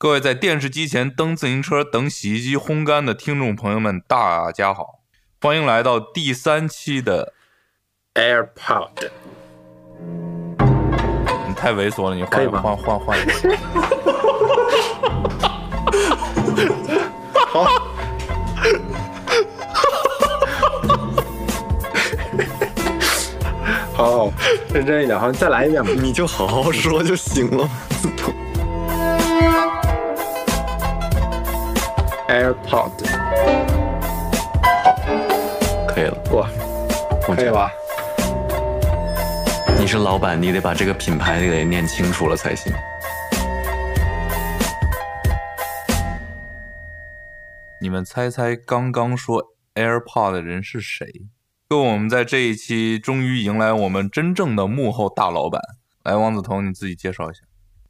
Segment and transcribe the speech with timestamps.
[0.00, 5.00] 各位在电视机前蹬自行车、等洗衣机烘干的听众朋友们，大家好，
[5.42, 7.32] 欢迎来到第三期的
[8.14, 9.10] AirPod。
[11.48, 13.56] 你太猥琐了，你换换换换一个。
[17.50, 17.64] 好，
[23.92, 24.32] 好好
[24.72, 25.90] 认真一点，好，你再来一遍吧。
[25.96, 27.68] 你就好好说就行了。
[32.48, 32.90] AirPod，
[35.86, 36.48] 可以了，哇，
[37.28, 37.70] 我可以吧？
[39.78, 42.72] 你是老板，你得把这个品牌得念清楚了才行。
[47.82, 51.06] 你们猜猜刚刚说 AirPod 的人是谁？
[51.68, 55.60] 跟，我们在这一期终于迎来我们真正的幕后大老板。
[56.04, 57.40] 来，王子彤，你自己介绍一下。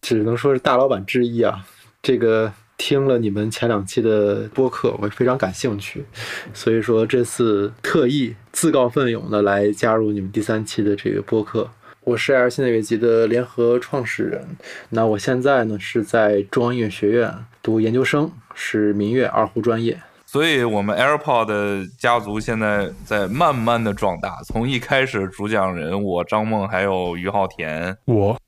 [0.00, 1.64] 只能说是大老板之一啊。
[2.02, 6.06] 这个听了你们前两期的播客，我非常感兴趣，
[6.54, 11.68] 所以说这次特意自告奋勇的来加入你们第三期的这个播客。
[12.04, 14.56] 我是 Air 现代乐集的联合创始人，
[14.88, 20.00] 那我现在呢是在中央音乐学院读研究生，是民乐二胡专业。
[20.24, 24.40] 所以，我们 AirPod 的家族现在在慢慢的壮大。
[24.46, 28.38] 从一开始主讲人我张梦，还有于浩田我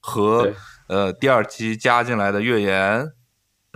[0.00, 0.52] 和
[0.88, 3.06] 呃第二期加进来的岳岩，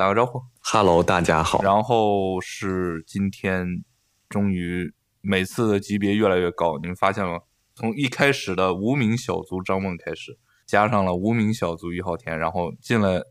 [0.01, 0.43] 打个招呼。
[0.63, 1.61] Hello，大家好。
[1.63, 3.85] 然后是今天，
[4.31, 7.41] 终于每次的级别越来越高，你们发现了吗？
[7.75, 13.27] 从一开始的无名小卒张梦开始，加上了无名小卒于浩田，然后进了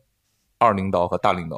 [0.60, 1.58] 二领导和大领导，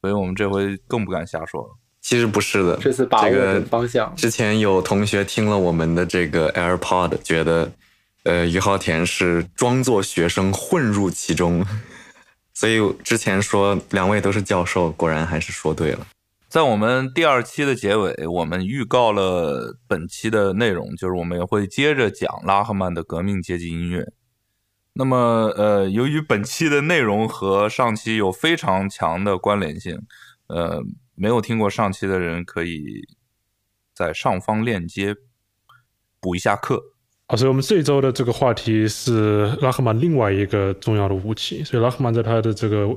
[0.00, 1.76] 所以我们这回更不敢瞎说了。
[2.00, 7.70] 其实不是的，这次把握这个准方向之前有同学听了我们的这个 AirPod，觉得
[8.22, 11.62] 呃于浩田是装作学生混入其中，
[12.58, 16.04] 所以之前说两位都是教授，果然还是说对了。
[16.48, 24.12] 在我们第二期的结尾，我们预告了本期的内容，就是我们也会接着讲拉赫曼的革命阶级音乐。
[24.94, 29.96] 那么，呃，由于本期的内容和上期有非常强的关联性，
[30.48, 30.82] 呃，
[31.14, 33.06] 没有听过上期的人可以
[33.94, 35.14] 在上方链接
[36.18, 36.82] 补一下课。
[37.28, 41.62] 啊，所以我们这一周的这个话题是拉赫曼另外一个重要的武器。
[41.62, 42.88] 所以拉赫曼在他的这个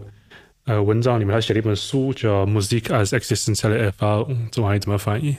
[0.64, 5.36] 呃文章里面，他写了一本书叫《Music als existenzielle Erfahrung》，这玩意怎么翻译？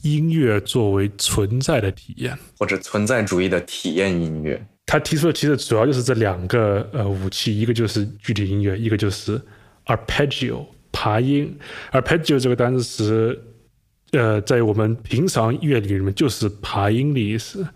[0.00, 2.38] 音乐作为存在的体验。
[2.58, 9.38] 或者存在主义的体验音乐，他提出的其实主要就是这两个呃武器，一个就是具体音乐，一个就是
[9.84, 11.54] arpeggio 爬音。
[11.92, 13.38] arpeggio 这个单词
[14.12, 17.66] 呃在我们平常乐理里面就是爬音的意思。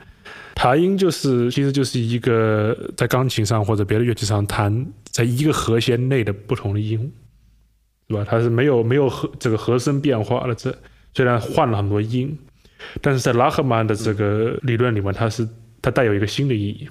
[0.64, 4.74] 爬音就是其实就是一个在钢琴上或者别的乐器上弹
[5.12, 7.12] 在一个和弦内的不同的音，
[8.08, 8.26] 对吧？
[8.26, 10.74] 它是没有没有和这个和声变化的，这
[11.12, 12.34] 虽然换了很多音，
[13.02, 15.46] 但是在拉赫曼的这个理论里面，它是
[15.82, 16.88] 它带有一个新的意义。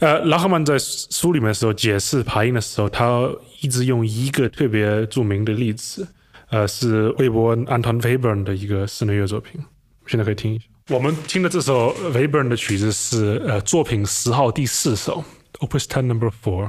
[0.00, 3.26] 呃，拉赫曼在书里面的时候解释爬音的时候，他
[3.62, 6.06] 一直用一个特别著名的例子，
[6.50, 9.58] 呃，是魏伯恩 Anton Webern 的一个室内乐作品，
[10.06, 10.66] 现在可以听一下。
[10.92, 15.24] 我们听的这首 Webern 的曲子是呃作品十号第四首
[15.60, 16.68] ，Opus Ten Number Four。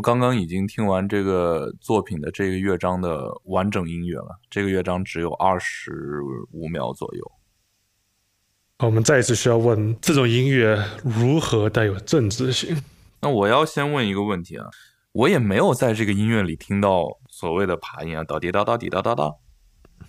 [0.00, 5.92] 们刚刚已经听完这个作品的这个乐章的完整音乐了，这个乐章只有二十
[6.52, 7.32] 五秒左右。
[8.78, 12.82] 我们再一次需要问：这种音乐如何带有政治性？
[13.20, 14.66] 那我要先问一个问题啊，
[15.12, 19.34] 我也没有在这个音乐里听到所谓的爬音啊，哒滴哒哒滴哒哒哒。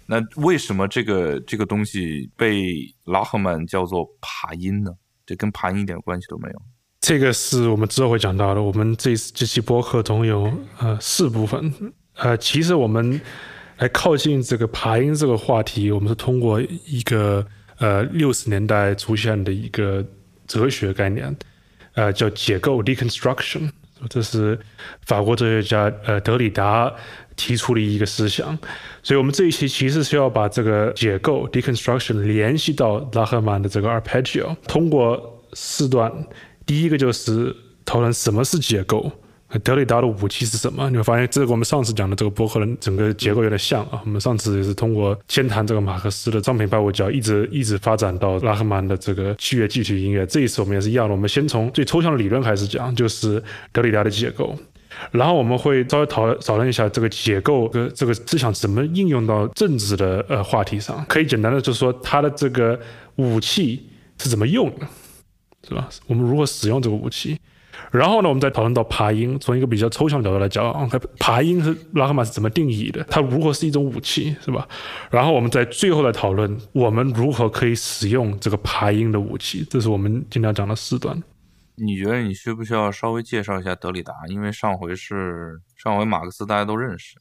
[0.06, 4.94] 那为什么这个这个东西被拉赫曼叫做爬音呢？
[5.26, 6.62] 这跟爬音一点关系都没有。
[7.02, 8.62] 这个是我们之后会讲到的。
[8.62, 11.74] 我们这这期播客总有呃四部分。
[12.16, 13.20] 呃，其实我们
[13.80, 17.44] 来靠近这个爬音这个话题，我们是通过一个
[17.80, 20.06] 呃六十年代出现的一个
[20.46, 21.36] 哲学概念，
[21.96, 23.72] 呃，叫解构 （deconstruction）。
[24.08, 24.60] 这是
[25.06, 26.92] 法国哲学家呃德里达
[27.36, 28.56] 提出的一个思想，
[29.02, 36.12] 所以我们这一期其实是要把这个解构 （deconstruction） 联系到拉赫曼的这个 arpeggio，通过四段。
[36.72, 37.54] 第一个就是
[37.84, 39.12] 讨论什么是结构
[39.62, 40.90] 德里达的武器是什么？
[40.90, 44.02] 你会发现，这个我们上次讲的这个博客的整个结构有点像啊。
[44.06, 50.26] 我们上次也是通过先谈这个马克思的商品拜物教，一直一直发展到拉赫曼的这个器乐具体音乐。
[50.26, 54.58] 这一次我们也是一样的，我们先从最抽象的理论开始讲，就是德里达的结构，
[55.12, 61.06] 然后我们会稍微讨讨论一下这个结构跟这个思想怎么应用到政治的呃话题上。
[61.10, 62.80] 可以简单的就是说，它的这个
[63.18, 63.86] 武器
[64.18, 64.88] 是怎么用的，
[65.68, 65.90] 是吧？
[66.08, 67.40] 我们如何使用这个武器？
[67.90, 73.04] 然后呢，我们再讨论到爬音，从一个比较抽象的角度来讲，爬音是拉赫曼是怎么定义的？
[73.06, 74.68] 它如何是一种武器，是吧？
[75.10, 81.22] 然后我们在最后来讨论我们如何可以使用这个爬音的武器，这是我们今天讲的四段。
[81.76, 84.14] 你觉得你需不需要稍微介绍一下德里达？
[84.28, 87.16] 因为上回是上回马克思大家都认识。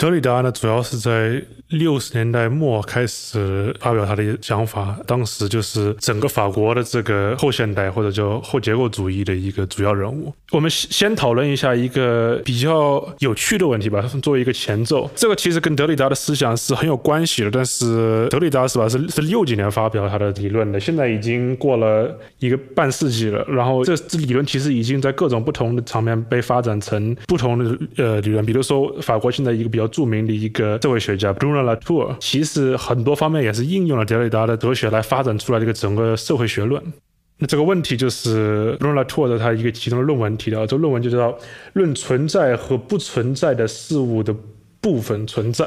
[0.00, 10.32] 德里达呢，主要是在六十年代末开始发表他的想法，当时就是整个法国的这个后现代或者叫后结构主义的一个主要人物。
[10.52, 15.08] 我们先讨论一下一个比较有趣的问题吧，作为一个前奏。
[15.14, 23.44] 这个其实跟德里达的思想是很有关系的，但是德里达是吧，是是六几年发表他的理论的，现在已经过了一个半世纪了。
[23.46, 29.89] 然后这这理论其实已经在各种不同的场面被发展成不同的呃理论，比如说法国现在一个比较。
[29.90, 36.82] 著名的一个社会学家 Bruno Latour，其实很多方面也是应用了德里达的哲学来发展出来的一个整个社会学论。
[37.42, 41.34] 那这个问题就是 Bruno Latour 的他一个其中的论文提到，这个论文就叫
[41.72, 44.34] “论存在和不存在的事物的
[44.80, 45.66] 部分存在”。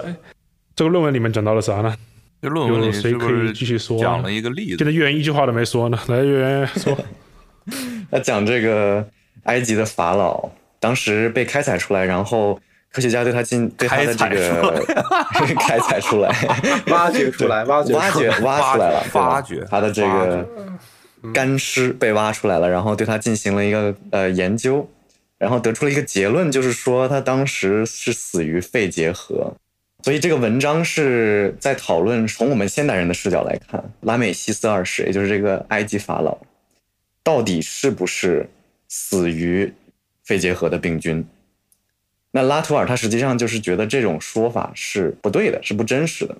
[0.75, 1.95] 这个论文里面讲到了啥呢？
[2.41, 3.97] 这论文里谁可以继续说？
[3.97, 4.77] 讲了一个例子。
[4.77, 6.95] 现在岳源一句话都没说呢，来岳源 说。
[8.11, 9.07] 他讲这个
[9.43, 10.49] 埃及的法老
[10.79, 12.59] 当时被开采出来，然后。
[12.93, 14.85] 科学家对他进对他的这个
[15.59, 16.29] 开采出来，
[16.87, 20.47] 挖掘出来，挖掘挖掘挖出来了，挖掘他的这个
[21.33, 24.87] 干尸被挖出来了，然后对他进行了一个呃研究，
[25.39, 29.51] 然后得出了一个结论，就是说他当时是死于肺结核。
[30.03, 36.37] 所以这个文章是在讨论从我们现代人的视角来看，拉美西斯二世，也就是这个埃及法老，
[37.23, 38.47] 到底是不是
[38.87, 39.73] 死于
[40.25, 41.25] 肺结核的病菌？
[42.35, 46.35] 那拉图尔他实际上就是觉得这种说法是不对的，是不真实的，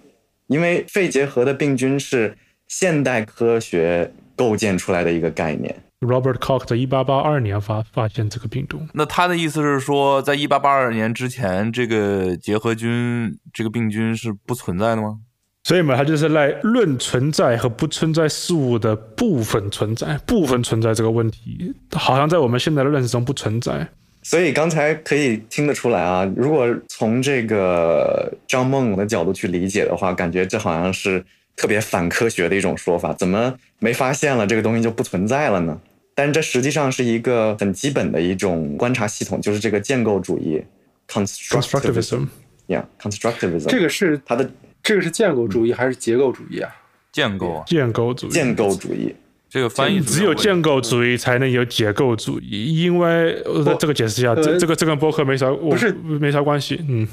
[0.48, 2.36] 因为肺结核的病菌是
[2.68, 5.75] 现代科学构建出来的一个概念。
[6.00, 8.81] Robert Koch 在一八八二年发发现这个病毒。
[8.94, 15.19] 那他的意思是说，在一八八二年之前，这个结核菌这个病菌是不存在的吗？
[15.63, 23.88] 所以嘛，他就是来论存在和不存在事物的部分存在，部分存在这个问题，好像在我们现在的认识中不存在。
[24.24, 31.24] 所以刚才可以听得出来啊，如果从这个张梦的角度去理解的话，感觉这好像是
[31.56, 33.14] 特别反科学的一种说法。
[33.14, 35.80] 怎么没发现了这个东西就不存在了呢？
[36.16, 40.64] 但这实际上是一个很基本的一种观察系统，就是这个建构主义
[41.08, 43.68] （constructivism），yeah，constructivism。
[43.68, 44.48] 这个是它的，
[44.84, 46.69] 这个是建构主义还是结构主义啊？
[47.12, 49.16] 建构，建构主义，建构主义。
[49.54, 53.40] 这个翻译只有建构主义才能有结构主义，因为
[53.80, 55.94] 这个解释一下，这这个这跟博客没啥，不是。
[55.94, 57.08] 没啥关系，嗯，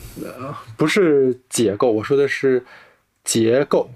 [0.75, 2.65] 不是解构，我说的是
[3.23, 3.91] 结构，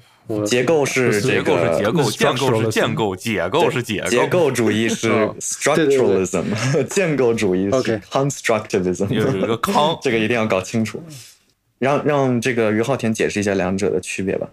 [0.44, 5.08] 结构是结构是结构，建构是建构，解构是解构，结构主义是
[5.40, 6.44] structuralism，
[6.84, 11.02] 建构主义是 constructivism，有一个康， 这个一定要搞清楚，
[11.78, 14.46] 让让这个于浩田解释一下两者的区别吧。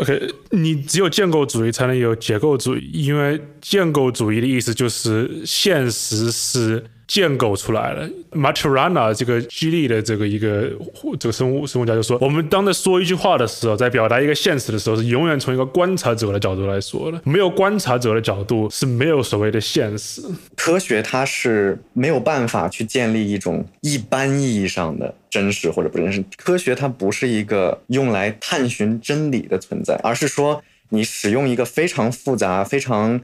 [0.00, 6.84] OK，你只有建构主义才能有结构主义，因为建构主义的意思就是现实是。
[7.08, 8.08] 建构出来了。
[8.30, 10.70] Maturana 这个激励的这个一个
[11.18, 17.20] 这个生物生物家就说，我们当在说一句话的时候，在表达一个现实的时候，是永远从一个观察者的角度来说的。
[17.24, 20.22] 没有观察者的角度是没有所谓的现实。
[20.54, 26.22] 科学它是没有办法去建立一种一般意义上的真实或者不真实。
[26.36, 33.18] 科学它不是一个用来探寻真理的存在，而是说你使用一个非常复杂、非常。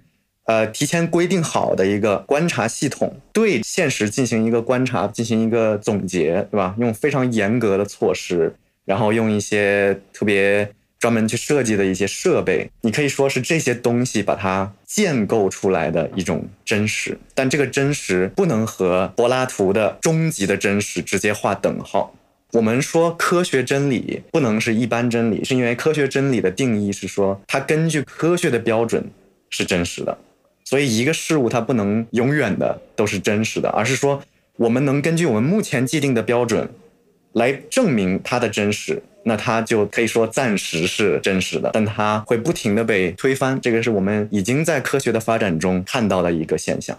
[0.45, 6.75] 呃，提前规定好的一个观察系统，对现实进行一个观察，进行一个总结，对吧？
[6.79, 17.17] 用非常严格的措施，然后用一些特别专门去设计的一些设备，你可以说是这些东西把它建构出来的一种真实。
[17.35, 22.15] 但这个真实不能和柏拉图的终极的真实直接划等号。
[22.53, 29.11] 我们说科学真理不能是一般真理，是因为科学真理的定义是说它根据科学的标准
[29.49, 30.19] 是真实的。
[30.75, 34.21] 所以，一个事物它不能永远的都是真实的，而是说，
[34.57, 36.69] 我们能根据我们目前既定的标准
[37.35, 43.61] 来证明它的真实，那它就可以说暂时是真实的，但它会不停的被推翻。
[43.61, 46.99] 这个是我们已经在科学的发展中看到的一个现象。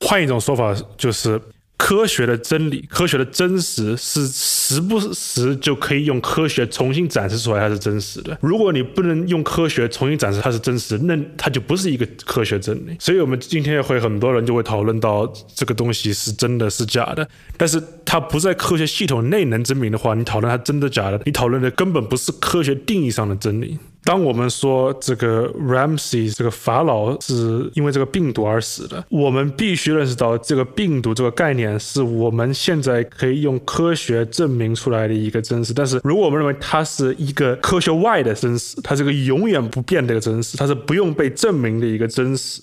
[0.00, 1.40] 换一种说法就是。
[1.82, 8.38] 科学的真理、科学的真实是时不时就可以用科学重新展示出来它是真实的。
[8.40, 12.96] 如果你不能用科学重新展示它是真实，那它就不是一个科学真理。
[13.00, 23.76] 所以，我们今天会很多人就会讨论到这个东西是真的是假的，但是它不在科学系统内能证明的话，你讨论它真的假的，你讨论的根本不是科学定义上的真理。
[24.04, 35.72] 当我们说这个 Ramsey 这个法老是因为这个病毒而死的，我们必须认识到这个病毒这个概念是我们现在可以用科学证明出来的一个真实。
[35.72, 42.60] 但是如果我们认为它是一个科学外的真实，它是个永远不变的一个真实，它是不用被证明的一个真实。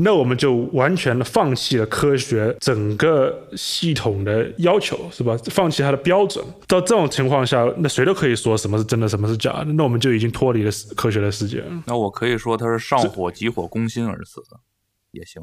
[0.00, 5.36] 那我们就完全的放弃了科学整个系统的要求，是吧？
[5.46, 6.44] 放弃它的标准。
[6.68, 9.64] 到这种情况下，那谁都可以说什么是真的，什么是假的。
[9.72, 11.64] 那我们就已经脱离了科学的世界。
[11.84, 14.60] 那我可以说他是上火急火攻心而死的，
[15.10, 15.42] 也行。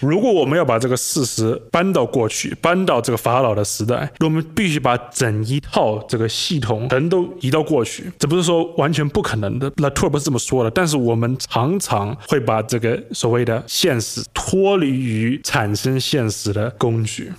[0.00, 8.12] 如果我们要把这个事实搬到过去，搬到这个法老的时代，我们必须把整一套这个系统全都移到过去。
[8.18, 10.70] 这不是说完全不可能的，拉图尔不是这么说的。
[10.70, 17.32] 但是我们常常会把这个所谓的现实脱离于产生现实的工具。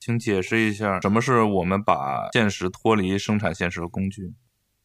[0.00, 4.32] 请解释一下，什么是我们把现实脱离生产现实的工具？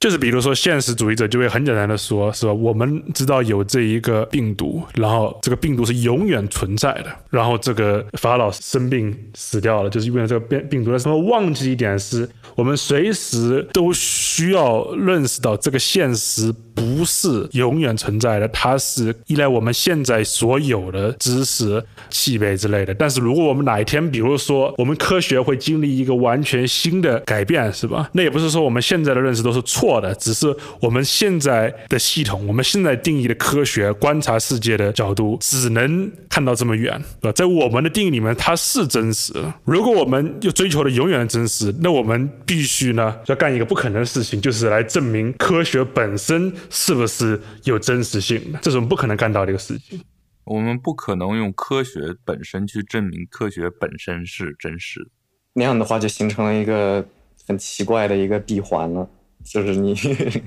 [0.03, 2.51] 就是比如说，现实主义者就会很简单的说，是吧？
[2.51, 10.91] 我们知道有这一个病毒，然后这个病毒是永远存在的，然后这个法老生病死掉了，就是因为这个病病毒。
[10.91, 22.93] 但是我们忘记一点是，我们随时都需要认识到这个现实不是永远存在的，它是依赖我们现在所有的知识、器备之类的。
[22.93, 28.09] 但是如果我们哪一天，比如说我们科学会经历一个完全新的改变，是吧？
[28.11, 29.92] 那也不是说我们现在的认识都是错。
[29.99, 37.31] 的，只是我们现在的系统，我们现在定义的科学观察世界的角度，只能看到这么远，对吧？
[37.33, 39.33] 在我们的定义里面，它是真实。
[39.63, 48.59] 如果我们又追求的永远的真实，那我们必须呢，要干一个不可能的事情，就是来证明科学本身是不是有真实性的。
[48.61, 50.01] 这是我们不可能干到的一个事情。
[50.45, 55.09] 我们不可能用科学本身去证明科学本身是真实的。
[55.53, 57.05] 那样的话，就形成了一个
[57.47, 59.07] 很奇怪的一个闭环了。
[59.43, 59.95] 就是你，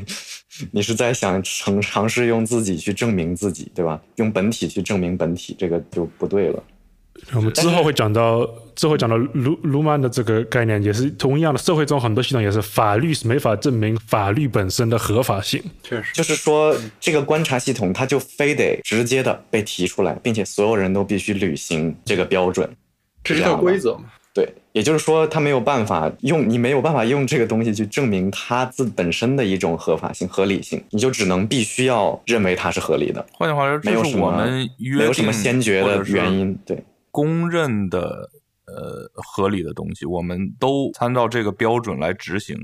[0.72, 4.00] 你是在想尝尝试用自己去证明自己，对吧？
[4.16, 6.62] 用本体去证明本体，这个就不对了。
[7.32, 11.58] 我们之后会讲到，之后讲到卢卢曼的这个概念，也是同样的。
[11.58, 15.62] 社会中很多系统也是法律是没法证明法律本身的合法性。
[15.82, 22.68] 确实，就是说这个观察系统，它就非得直接的被提出来，并且所有人都必须履行这个标准，
[23.24, 24.04] 这是个规则嘛？
[24.36, 33.24] 对，也就是说，他没有办法用你没有办法用这个东西去证明它自本身的一种合法性、合理性，你就只能必须要认为它是合理的。
[33.32, 34.46] 换句话说，没有什么
[34.98, 38.28] 没有什么先决的原因，对，公认的
[38.66, 42.58] 呃合理的东西，我们都参照这个标准来执行。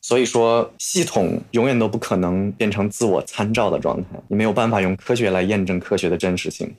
[0.00, 6.74] 所以说，系统永远都不可能变成自我参照的状态，你没有办法用科学来验证科学的真实性。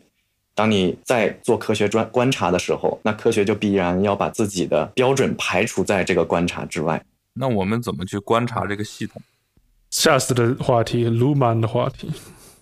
[0.56, 7.04] 当你在做科学专观察的时候，那科学就必然要把自己的标准排除在这个观察之外。
[7.34, 9.22] 那我们怎么去观察这个系统？
[9.92, 12.10] 下次的话题，鲁曼的话题，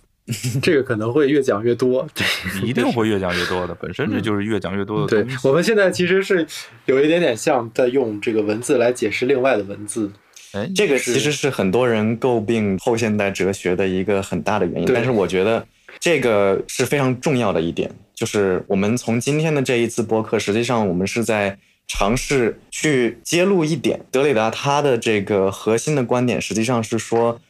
[0.60, 3.72] 这个可能会越讲越多，对，一定会越讲越多的。
[3.76, 5.06] 本身这就是越讲越多的。
[5.06, 6.44] 对，我们现在其实是
[6.86, 10.10] 有一点点像在用这个文字来解释另外的文字。
[10.52, 14.90] 哎，这个其实是很多人诟病后现代哲学的一个很大的原因。
[14.92, 15.64] 但是我觉得。
[16.04, 27.40] 这个是非常重要的一点，就是我们从今天的这一次播客，实际上我们是在尝试去揭露一点，德里达他的这个核心的观点，实际上是说，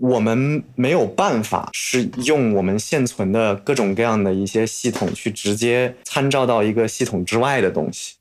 [0.00, 8.14] 我们没有办法是用我们现存的各种各样的一些系统去直接参照到一个系统之外的东西。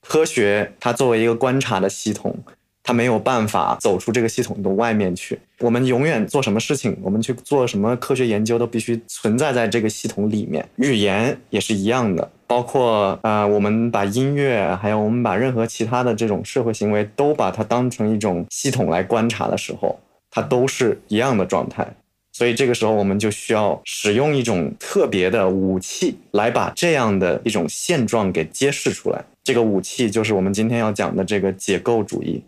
[0.00, 2.36] 科学它作为一个观察的系统。
[2.82, 5.38] 他没有办法走出这个系统的外面去。
[5.60, 10.66] 我们永远做什么事情，我们去做什么科学研究，都必须存在在这个系统里面。
[10.76, 21.86] 语言也是一样的，包括呃，我们把音乐，还有我们把任何其他的这种社会行为，都把它当成一种系统来观察的时候，它都是一样的状态。
[22.32, 29.22] 所以这个时候，我们就需要使用一种特别的武器，来把这样的一种现状给揭示出来。
[29.44, 32.42] 这个武器就是我们今天要讲的这个解构主义。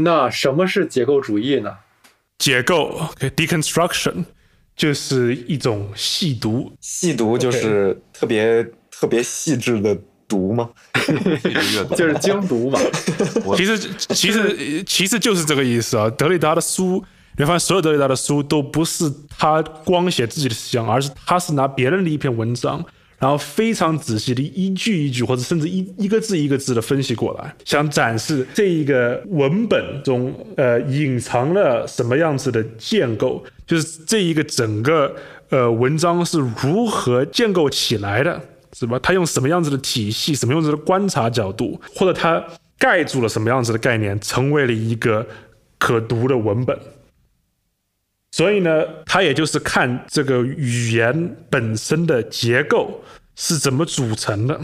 [0.00, 1.76] 那什么是解构主义呢？
[2.38, 4.24] 解构，deconstruction，
[4.76, 6.72] 就是一种细读。
[6.80, 10.70] 细读就是特别特别细致的读吗？
[11.96, 12.78] 就是精读嘛。
[13.56, 16.08] 其实其实其实就是这个意思啊。
[16.10, 17.04] 德里达的书，
[17.36, 22.84] 你发现所有德里达的书都不是他光写自己的思想，而是他是拿别人的一篇文章，
[23.18, 35.14] 然后非常仔细的一句一句，或者甚至一一个字一个字的分析过来，想展示这一个文本中呃隐藏了什么样子的建构，就是这一个整个
[35.48, 38.40] 呃文章是如何建构起来的，
[38.72, 38.98] 是吧？
[39.00, 42.42] 他用什么样子的体系，什么样子的观察角度，或者他
[42.78, 45.26] 盖住了什么样子的概念，成为了一个
[45.78, 46.78] 可读的文本。
[48.30, 53.02] 所以呢，他也就是看这个语言本身的结构
[53.36, 54.60] 是怎么组成的。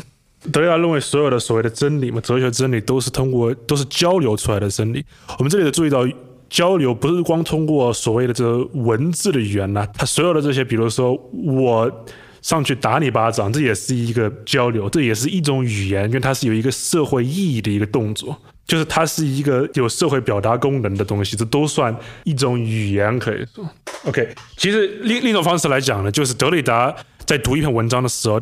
[0.52, 5.02] 德雷达认为，所有的所谓的真理嘛，哲学真理都是通过都是交流出来的真理。
[5.38, 6.06] 我们这里的注意到，
[6.50, 12.04] 交流不是光通过所谓的这个文字的语言呐，它所有的这些，比如说我
[12.42, 18.38] 上去打你巴掌，这也是一个交流，这也是一种语言，因为它是有一个社会意义的一个动作。
[18.66, 21.94] 就是它是一个有社会表达功能的东西，这都算
[22.24, 23.68] 一种语言，可以说。
[24.04, 26.94] OK，其实另另一种方式来讲呢，就是德里达
[27.26, 28.40] 在读一篇文章的时候，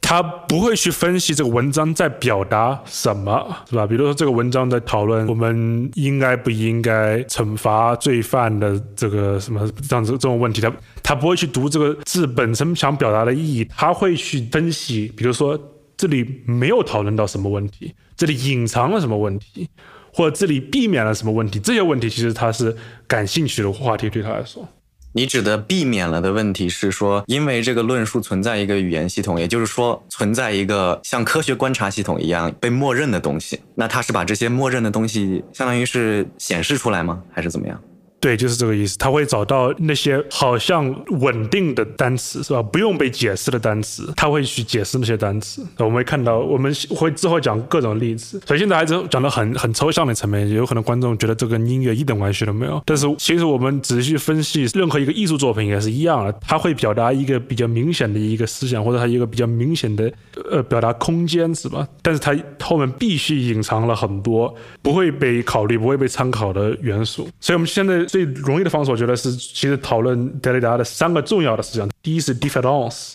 [0.00, 3.86] 他不会去分析这个文章在表达什么，是吧？
[3.86, 15.58] 比如说这个文章在讨论我们应该不应该惩罚罪犯的这个什么这样子这种问题，他他不会去读这个字本身想表达的意义，他会去分析，比如说。
[15.96, 19.68] 这里没有讨论到什么问题，这里隐藏了什么问题，
[20.12, 21.58] 或者这里避免了什么问题？
[21.58, 24.68] 这些问题其实他是感兴趣的话题，对他来说。
[25.16, 33.60] 你指的避免了的问题是说，因为这个论述存在一个语言系统，也就是说存在一个像科学观察系统一样被默认的东西。
[33.76, 37.22] 那他是把这些默认的东西，相当于是显示出来吗？
[37.30, 37.80] 还是怎么样？
[38.24, 38.96] 对，就是这个意思。
[38.96, 40.90] 他会找到那些好像
[41.20, 42.62] 稳定的单词，是吧？
[42.62, 45.62] 不用被解释的单词，他会去解释那些单词。
[45.76, 48.40] 我们会看到，我们会之后讲各种例子。
[48.46, 52.82] 所以现在还是讲的很很抽象的层面，有可能观众觉得这跟音乐一点关系都没有。
[52.86, 60.10] 但是其实我们仔细分析任何一个艺术作品也是一样的，它会表达一个比较明显的一个思想，或者它一个比较明显的
[60.50, 61.86] 呃表达空间，是吧？
[62.00, 67.28] 但是它后面必须隐藏了很多不会被考虑、不会被参考的元素。
[67.38, 68.02] 所以我们现在。
[68.14, 73.14] 最容易的方式，我觉得是其实讨论德雷达的三个重要的思想：第一是 difference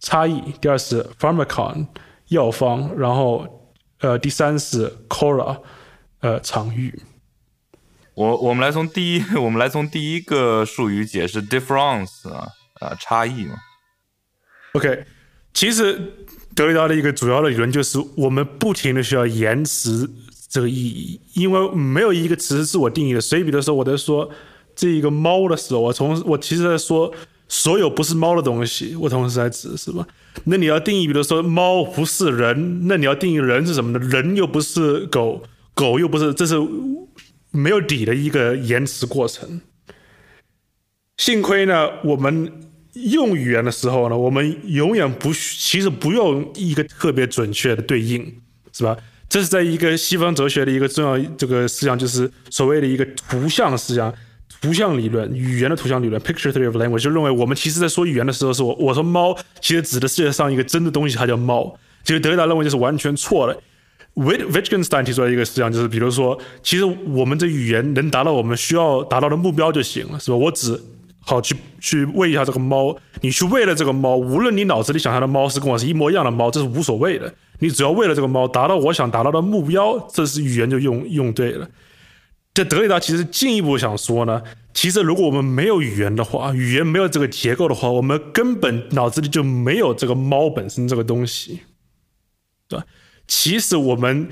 [0.00, 1.86] 差异，第二是 pharmacon
[2.30, 3.70] 药方，然后
[4.00, 5.56] 呃第三是 cora
[6.18, 7.00] 呃场域。
[8.14, 12.48] 我我们来从第一， 我们来从第一个术语解释 difference 啊
[12.80, 13.54] 啊差异嘛。
[14.72, 15.04] OK，
[15.54, 16.12] 其实
[16.56, 20.10] 德雷达的一个主要的理论就是我们不停的需要延迟。
[20.52, 23.20] 这个意义，因为没有一个词是自我定义的。
[23.20, 24.28] 所以，比如说我在说
[24.80, 27.12] 这一个猫的时候，我从我其实在说
[27.48, 30.06] 所有不是猫的东西，我同时在指是吧？
[30.44, 33.98] 那你要定义，比如说猫不是人，那你要定义人是什么呢？
[34.08, 35.42] 人又不是狗，
[35.74, 36.54] 狗又不是，这是
[37.50, 39.60] 没有底的一个延迟过程。
[41.18, 42.50] 幸亏呢，我们
[42.94, 48.40] 用语言的时候呢，我们永远不其实不用一个特别准确的对应，
[48.72, 48.96] 是吧？
[49.28, 54.12] 这是在一个西方哲学的一个重要这个思想，就是所谓的一个图像的思想、
[54.60, 57.00] 图像理论、语言的图像理论 （picture theory of language）。
[57.00, 61.74] 就认为我们其实在说语言的时候，是我我说猫，其实指的世界上一个真的东西，它叫猫。
[62.04, 63.58] 其实德雷达认为这是完全错的。
[64.14, 70.36] Wittgenstein 提出来一个思想，就是比如说，其实我们这语言能达到我们需要达到的目标就行了，是吧？
[70.36, 70.78] 我只
[71.20, 77.32] 好去去喂一下这个猫，你去喂了这个猫，无论你脑子里想象的猫是跟我是一模一样的猫，这是无所谓的。
[77.60, 81.68] 你只要为了这个猫达到我想达到的目标，这是语言就用用对了。
[82.52, 84.42] 这德里达其实进一步想说呢，
[84.74, 91.60] 其实如果我们没有语言的话，语言没有这个结构的话，我们根本脑子里就没有这个猫本身这个东西，
[92.68, 92.84] 对吧？
[93.28, 94.28] 其实我们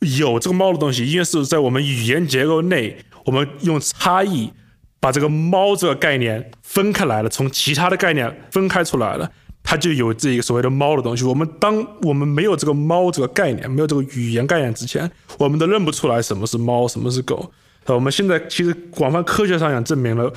[0.00, 4.52] 有这个猫的东西，因为是在我们语言结构内，我们用差异
[5.00, 9.32] 把这个猫这个概念分开来了，从其他的概念分开出来了。
[9.62, 11.24] 它就有这一个所谓的猫的东西。
[11.24, 17.52] 我们当我们没有这个猫这个概念，没有这个语言概念之前，我们都认不出来什么是猫，什么是狗。
[17.86, 20.30] 我们现在其实广泛科学上也证明了，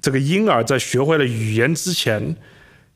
[0.00, 2.36] 这个婴儿在学会了语言之前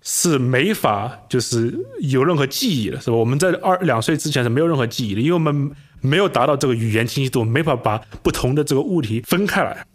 [0.02, 3.16] 是没法就是有任何记忆的，是吧？
[3.16, 9.86] 我们在二两岁之前是没有任何记忆的，因为我们没有达到这个语言清晰度，没法把不同的这个物体分开来。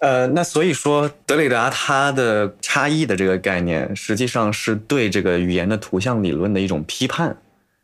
[0.00, 7.36] 呃，那所以说，德里达他的差异的这个概念，实际上是对这个语言的图像理论的一种批判，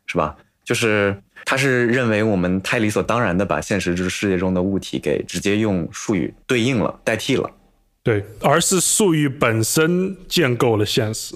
[0.07, 0.35] 是吧？
[0.65, 7.49] 就是他是认为我们太理所当然的把现实之世界中的物体给直接用术语对应了、代替了，
[8.03, 11.35] 对，而是术语本身建构了现实。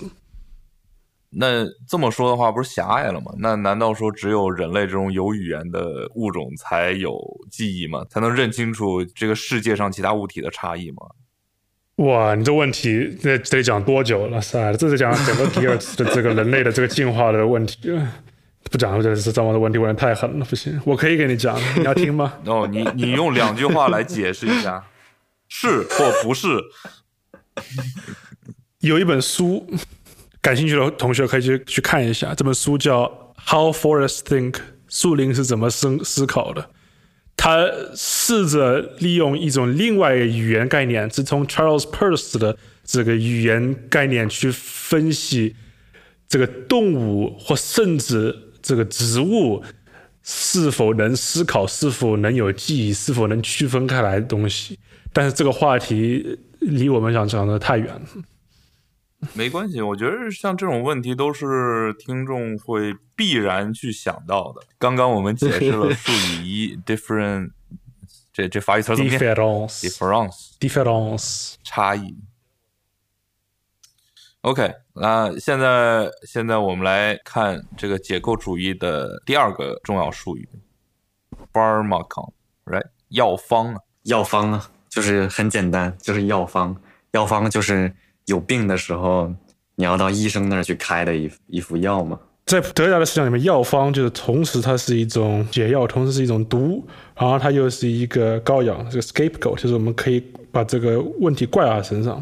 [1.33, 3.31] 那这么说的话，不是狭隘了吗？
[3.39, 7.17] 那难道说只有人类这种有语言的物种才有
[7.49, 8.05] 记忆吗？
[8.09, 10.97] 才能认清楚这个世界上其他物体的差异吗？
[11.97, 14.41] 哇，你这问题那得讲多久了？
[14.41, 17.91] 塞，这是讲整个第二次的这个人类的这个进化的问题。
[18.69, 22.33] 不讲了，这是张王的问题问的太狠了，不行，我可以给你讲，你要听吗？
[22.45, 24.85] 哦，你你用两句话来解释一下，
[25.47, 26.47] 是或不是？
[28.79, 29.67] 有一本书，
[30.41, 33.03] 感兴趣的同学可以去去看一下，这本书叫
[33.45, 34.51] 《How Forests Think》，
[34.87, 36.69] 树林是怎么思思考的。
[37.37, 45.55] 他试着利用一种另外一个语言概念，是从 Charles Peirce 的这个语言概念去分析
[46.27, 49.63] 这个动物或甚至这个植物
[50.21, 54.77] 是否能思考、是否能有记忆、是否能区分开来的东西。
[55.11, 58.01] 但是这个话题离我们想讲的太远了。
[59.33, 64.61] 没关系，我觉得像这种问题都是听众会必然去想到的。
[64.79, 67.51] 刚刚我们解释了术语一 different，
[68.33, 72.17] 这这法语词怎么念 difference difference 差异。
[74.41, 80.49] OK，那现在现在我们来看这个解构主义的第二个重要术语
[81.51, 82.33] b a r m a c o
[82.65, 86.75] n r i g h t 药方啊，药方啊，就是很简单，就是药方，
[87.11, 87.95] 药方就是。
[88.31, 89.29] 有病的时候，
[89.75, 92.17] 你要到医生那儿去开的一一副药吗？
[92.45, 96.83] 在德家的思想里面，药方就是同时它是一种解药，同时是一种毒，
[97.15, 102.21] 然后它又是一个羔羊，这个 scapegoat，就是我们可以把这个问题怪他身上。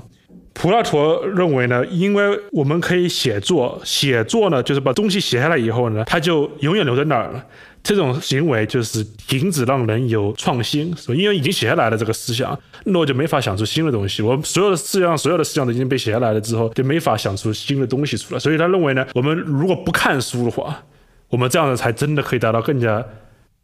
[0.53, 7.45] 普拉托认为呢，因为我们可以写作，写作呢就是把东西写下来以后呢，它就永远留在那儿了。
[7.89, 14.21] 这种行为就是停止让人有创新，因为已经写下来了这个思想，那我就没法想出新的东西。
[14.21, 18.39] 我所有的思想，所有的思想都已经被写下来了之后，就没法想出新的东西出来。
[18.39, 20.83] 所以他认为呢，我们如果不看书的话，
[21.29, 23.03] 我们这样子才真的可以达到更加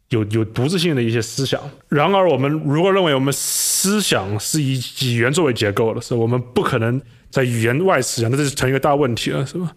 [0.08, 1.60] 有有独自性的一些思想。
[1.88, 9.70] 然而，我们如果认为我们思想是以语言作为结构的，是我们不可能在语言外思想，那这就成一个大问题了，是吧？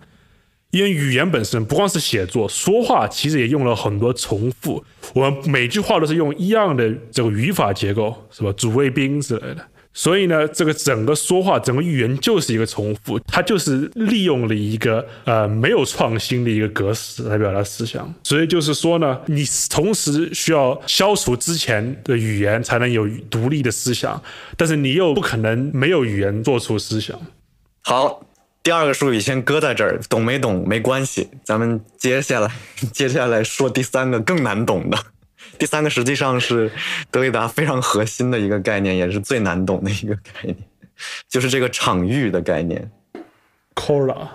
[0.72, 4.84] 因为语言本身不光是写作，说话其实也用了很多重复。
[5.16, 8.52] 我们每句话都是用一样的这个语法结构，是吧？
[8.56, 9.66] 主谓宾之类的。
[9.92, 18.14] 所以呢，这个整个说话，整个语言就是一个重复，它就是利用了一个呃没有创新的一个格式来表达思想。
[18.24, 24.22] 所以就是说呢，你同时需要消除之前的语言，才能有独立的思想，
[24.56, 27.20] 但是你又不可能没有语言做出思想。
[27.82, 28.24] 好。
[28.62, 31.30] 第二个术语先搁在这儿，懂没懂没关系。
[31.44, 32.52] 咱们接下来
[32.94, 34.98] 接下来说第三个更难懂的。
[35.58, 36.72] 第三个实际上是
[37.10, 40.56] 德里达非常核心的一个概念，也是最难懂的一个概念，
[41.28, 42.92] 就是这个场域的概念。
[43.76, 44.28] Cora，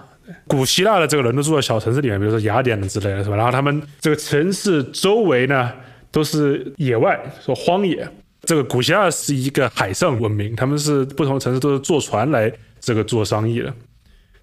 [0.46, 3.36] 古希腊的这个人都住在小城市里面，比如说雅典的之类的是吧？
[3.36, 5.70] 然后他们这个城市周围呢
[6.10, 8.08] 都是野外，说荒野。
[8.42, 13.72] 这个古希腊是一个海上文明，他们是不同城市都是坐船来这个做生意的。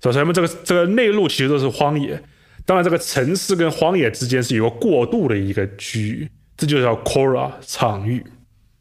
[0.04, 2.20] 首先，我们这个这个内陆其实都是荒野，
[2.66, 8.26] 当然这个城市跟荒野之间是有个过渡的一个区域，这就叫 Cora 场域。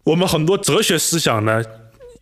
[0.04, 1.62] 我们很多哲学思想呢，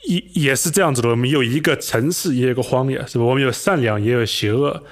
[0.08, 1.10] 也也是这样子的。
[1.10, 3.24] 我们有一个城市，也有一个荒野，是吧？
[3.24, 4.82] 我们有善良，也有邪恶，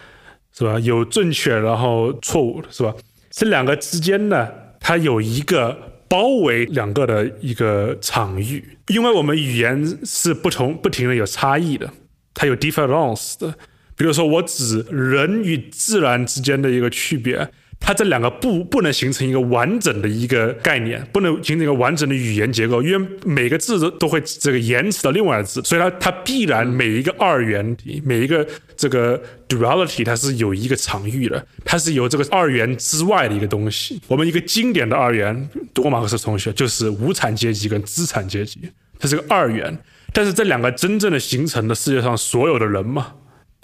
[0.56, 0.78] 是吧？
[0.78, 2.94] 有正确，然后错误，是吧？
[3.30, 5.76] 这两个之间呢，它有一个
[6.08, 11.90] 包围两个的一个场域，因为我们语言是不同不停的有差异的，
[12.32, 13.52] 它有 difference 的。
[13.96, 17.48] 比如说，我指人与自然之间的一个区别，
[17.80, 34.00] 它这两个不不能形成一个完整的一个概念，不能形成一个完整的语言结构，因为每个字都都会这个延迟到另外的字，所以它它必然每一个二元，每一个这个 duality 它是有一个场域的，它是有这个二元之外的一个东西。
[34.08, 38.60] 我们一个经典的二元，多马克思同学就是无产阶级跟资产阶级，
[38.98, 39.78] 它是个二元，
[40.12, 43.14] 但是这两个真正的形成了世界上所有的人嘛？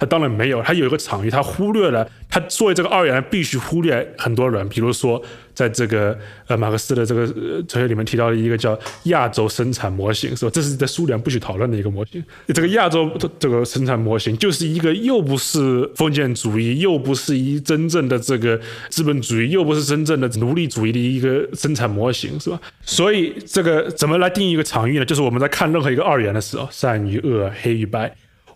[0.03, 5.23] 他当然没有，他有一个场域，他忽略了，他作为这个二元必须忽略很多人，比如说
[5.55, 7.25] 在这个呃马克思的这个
[7.69, 10.51] 哲学里面提到的一个叫亚洲生产模型，是吧？
[10.53, 12.21] 这是在苏联不许讨论的一个模型。
[12.49, 22.61] 这个亚洲这个生产模型就是一个又不是封建主义，又不是一真正的这个资本主义，又不是真正的奴隶主义的一个生产模型，是吧？
[22.85, 25.05] 所以这个怎么来定义一个场域呢？
[25.05, 28.13] 就是我们在看任何一个二元的时候，善与恶，黑与白。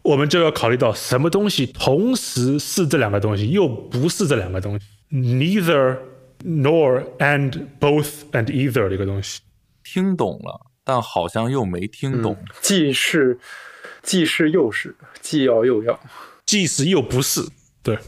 [0.06, 5.98] 我们就要考虑到什么东西同时是这两个东西，又不是这两个东西，neither
[6.44, 9.40] nor and both and either 的一个东西。
[9.82, 12.36] 听懂了，但好像又没听懂。
[12.60, 13.36] 既是，
[14.02, 15.98] 既是又是，既要又要，
[16.44, 17.40] 既是又不是。
[17.82, 17.98] 对，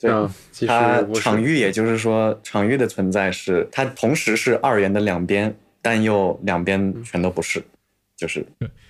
[0.00, 0.34] 对啊。
[0.66, 7.62] 它场域，也就是说，场域的存在是它同时是二元的两边，但又两边全都不是。
[8.16, 8.44] 就是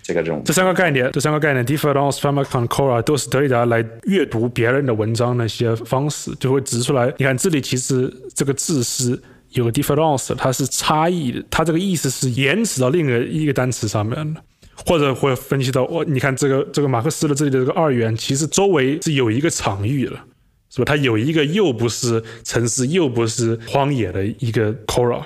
[0.09, 7.13] 这个这种这三个概念，这三个概念 difference、pharmacon、cora 都是德里达来阅读别人的文章的一些方式，就会指出来。
[7.19, 14.43] 你看这里其实这个字是有个 difference，它是差异的，它这个意思是延迟到另一个一个单词上面的，
[14.87, 20.25] 或者会分析到哦，你看这个这个马克思的这里的这个二元，其实周围是有一个场域了，
[20.71, 20.87] 是吧？
[20.87, 25.23] 它有一个又不是城市又不是荒野的一个 cora。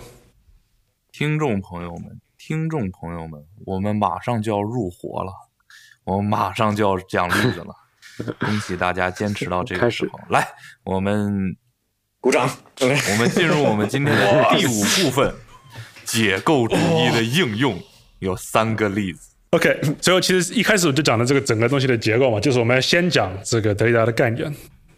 [1.12, 2.21] 听众朋友们。
[2.44, 5.32] 听众朋友们，我们马上就要入伙了，
[6.02, 7.72] 我们马上就要讲例子了。
[8.40, 10.44] 恭喜大家坚持到这个时候，来，
[10.82, 11.56] 我们
[12.20, 12.50] 鼓掌。
[12.80, 15.32] 我们进入我们今天的第五部分——
[16.04, 17.80] 解构主义的应用，
[18.18, 19.36] 有三个例子。
[19.50, 24.52] OK，最后其实一开始我就讲了这个整个东西的结构嘛，就是我们要先讲这个德里达的概念，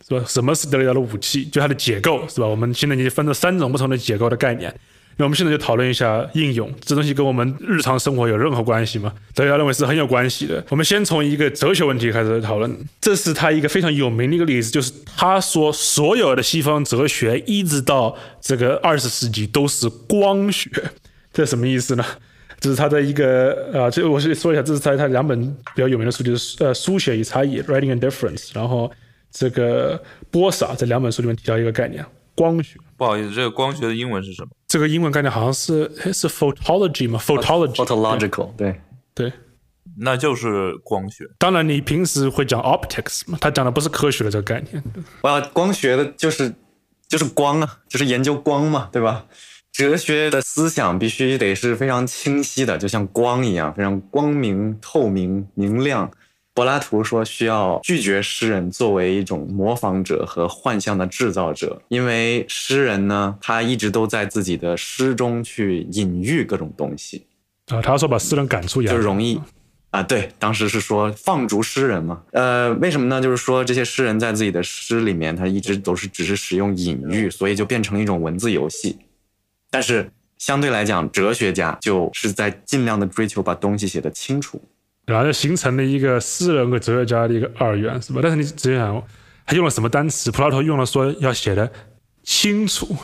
[0.09, 0.24] 是吧？
[0.26, 1.44] 什么是德里达的武器？
[1.44, 2.46] 就它的解构，是吧？
[2.46, 4.74] 我们现在已经分了三种不同的解构的概念。
[5.16, 9.12] 那我们现在就讨论一下应用，这东西跟我们日常生活有任何关系吗？
[9.35, 10.64] 大家认为是很有关系的。
[10.70, 20.68] 我们先从一个哲学问题开始讨论，这是他一个非常有名的一个例子，就是他说所有的西方哲学一直到这个二十世纪都是光学，
[21.33, 22.05] 这什么意思呢？
[22.59, 25.38] 这是他的一个啊，这我是说一下，这是他他两本
[25.74, 28.90] 比较有名的书，就是呃书写与差异 （Writing and Difference），然后
[29.31, 32.79] 这个波萨这两本书里面提到一个概念，光学。
[33.05, 34.49] 不好意思，这个光学的英文是什么？
[34.67, 38.81] 这个英文概念好像是是 photology 吗？photology，photological，对
[39.14, 39.31] 对，
[39.99, 41.29] 那就是光学。
[41.38, 43.37] 当然，你平时会讲 optics 嘛？
[43.43, 44.83] 他讲的不是科学的这个概念。
[45.21, 46.55] 哇，光学的就是
[47.07, 49.27] 就是光啊，就是研究光嘛，对吧？
[49.71, 56.11] 哲学的思想必须得是非常清晰的，就像光一样，非常光明、透明、明亮。
[56.55, 67.27] 柏拉图说需要拒绝诗人作为一种模仿者和幻象的制造者，因为诗人呢，他一直都在自己的诗中去隐喻各种东西
[67.67, 67.83] 啊。
[67.83, 69.40] 他说把诗人赶出就容易
[69.90, 70.01] 啊。
[70.01, 72.23] 对，当时是说放逐诗人嘛。
[72.31, 73.21] 呃，为什么呢？
[73.21, 78.97] 就是说这些诗人在自己的诗里面，他一直都是只是使用隐喻，所以就变成了一种文字游戏。
[79.73, 84.62] 但是相对来讲，哲学家就是在尽量的追求把东西写得清楚。
[85.07, 88.21] 然后就形成了一个诗人和哲学家的一个二元，是吧？
[88.23, 89.03] 但是你仔细想，
[89.45, 90.31] 他用了什么单词？
[90.31, 91.71] 普拉托用了说要写的
[92.23, 92.97] 清楚，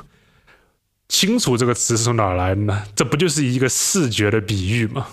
[1.09, 2.83] 清楚这个词是从哪儿来的呢？
[2.95, 5.07] 这不就是一个视觉的比喻吗？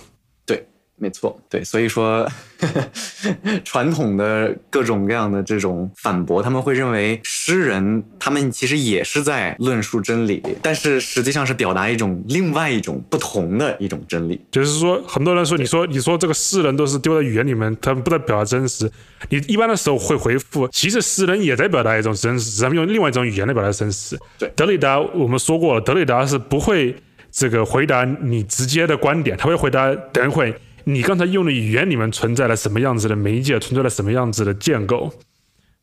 [0.45, 2.29] 对没错，对，所以说
[3.63, 14.39] 传统的各种各样的这种反驳，他们会认为诗人他们其实也是在论述真理，但是实际上是表达一种另外一种不同的一种真理。
[14.51, 18.89] 就是说，很多人说，你说你说这个诗人都是丢在语言里面，他们不在表达真实。
[19.29, 24.17] 你一般的时候会回复，其实诗人也在表达一种真实，只是用另外一种语言来表达真实。
[24.37, 26.95] 对，德里达我们说过了，德里达是不会
[27.31, 30.53] 这个回答你直接的观点，他会回答等一会。
[30.89, 35.11] 你刚才用的语言里面存在了什么样子的媒介，存在了什么样子的建构，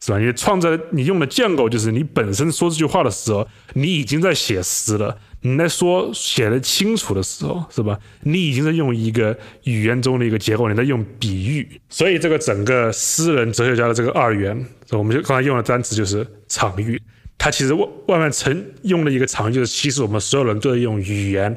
[0.01, 0.19] 是吧？
[0.19, 5.19] 你创造你用的建构就是你本身说这句话的时候，你已经在写诗了。
[5.43, 7.99] 你在说写的清楚的时候，是吧？
[8.23, 11.69] 你已经在用一个语言中的一个结构，你在用比喻。
[11.91, 16.99] 所以这个整个诗人哲学家的这个二元，我们就刚才用的单词就是场域。
[17.37, 21.55] 它其实外外面成用的一个场域，就是其实我们所有人都在用语言。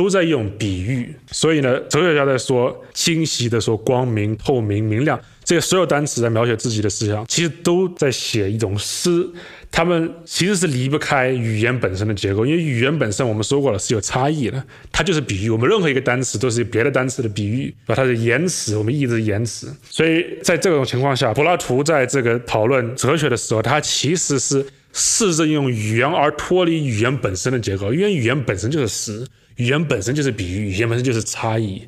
[0.00, 9.28] 都在用比喻，所以呢，哲学家在说清晰的说光明、透明、明亮，这些所有单词在描写自己的思想，其实都在写一种诗。
[9.70, 15.50] 他们其实是离不开语言本身的结构，因为语言本身我们说过了是有差异的，它就是比喻。
[15.50, 19.70] 我们任何一个单词都是别的单词的比喻，把，它的言辞，我们一直言辞。
[19.90, 29.26] 所以在这种情况下，柏拉图在这个讨论哲学的时候，他其实是试着用语言而脱离语言本身的结构，因为语言本身就是诗。
[29.60, 31.86] 语言本身就是比喻，语言本身就是差异，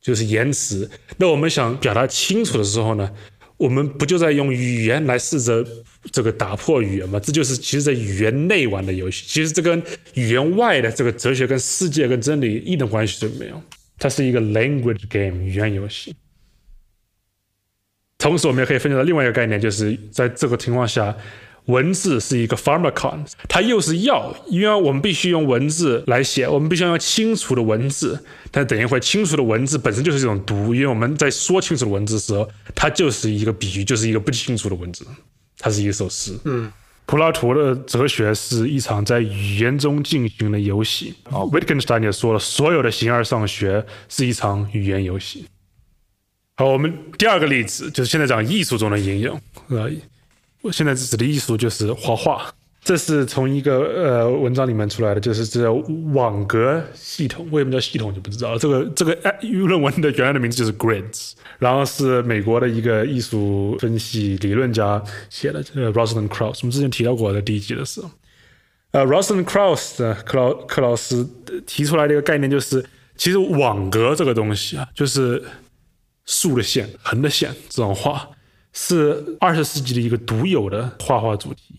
[0.00, 0.90] 就是言辞。
[1.18, 3.08] 那我们想表达清楚的时候呢，
[3.56, 5.64] 我们不就在用语言来试着
[6.10, 7.20] 这个打破语言吗？
[7.20, 9.24] 这就是其实在语言内玩的游戏。
[9.28, 9.80] 其实这跟
[10.14, 13.62] 语言外的这个哲学、跟世界、跟真理一点关系都没有。
[13.96, 16.12] 它是一个 language game 语言游戏。
[18.18, 21.16] 同时，我们也可以分析到另外一个概念，就是在这个情况下。
[21.66, 28.24] 文字是一个 pharmacon，它又是药，因为我们必须用文字来写，我们必须要用清楚的文字。
[28.50, 35.04] 但等一会，清楚的文字本身就是一种毒，因为我们在说清楚的文字的时候，它就是一个比喻，就是一个不清楚的文字，
[35.58, 36.38] 它是一首诗。
[36.44, 36.72] 嗯，
[37.04, 41.14] 柏拉图的哲学是一场在语言中进行的游戏。
[41.24, 45.46] 啊，Wittgenstein 也说了，所有的形而上学是一场语言游戏。
[46.56, 49.40] 好，我们第二个例子就是现在讲艺术中的应用。
[49.66, 49.90] 呃。
[50.72, 52.50] 现在指的艺术就是画画，
[52.82, 55.72] 这是从一个呃文章里面出来的，就是这
[56.12, 57.48] 网格系统。
[57.50, 58.58] 为什么叫系统就不知道了。
[58.58, 66.60] 这个这个哎论文的原来的名字就是 Grids，然后是美国的一个艺术分析理论家写的，这个 Rosalind Krauss。
[66.62, 68.10] 我们之前提到过的第一集的时候，
[68.92, 71.28] 呃，Rosalind Krauss 的克劳克劳斯
[71.66, 72.84] 提出来的一个概念就是，
[73.16, 75.42] 其实网格这个东西啊，就是
[76.24, 78.28] 竖的线、横的线这种画，
[78.78, 81.74] 是二十世纪的一个独有的画画主题。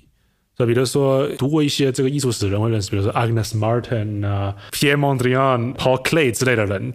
[0.57, 6.91] 就比如说读过一些这个艺术史人会认识，比如说 Agnes Martin 啊、Pierre Mondrian、Paul Klee 之类的人，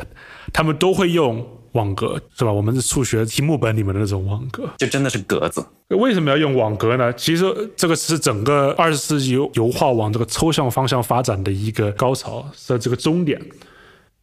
[0.53, 2.51] 他们都会用网格，是吧？
[2.51, 5.65] 我们是数学题目本里面的那种网格，就真的是格子。
[5.91, 7.13] 为什么要用网格呢？
[7.13, 7.45] 其实
[7.77, 13.41] 这个是整个二十世纪油油画往这个抽象方向发展的一个高潮，是这个终点。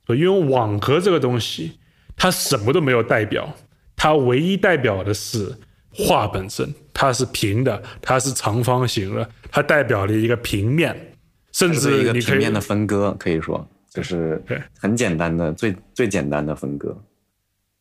[0.09, 1.79] 因为网格这个东西，
[2.17, 3.55] 它什么都没有代表，
[3.95, 5.55] 它唯一代表的是。
[5.91, 11.13] 画本身它是平的，它是长方形的，它代表了一个平面，
[11.51, 14.41] 甚至一个平面的分割，可以说就是
[14.79, 16.95] 很简单的最最简单的分割。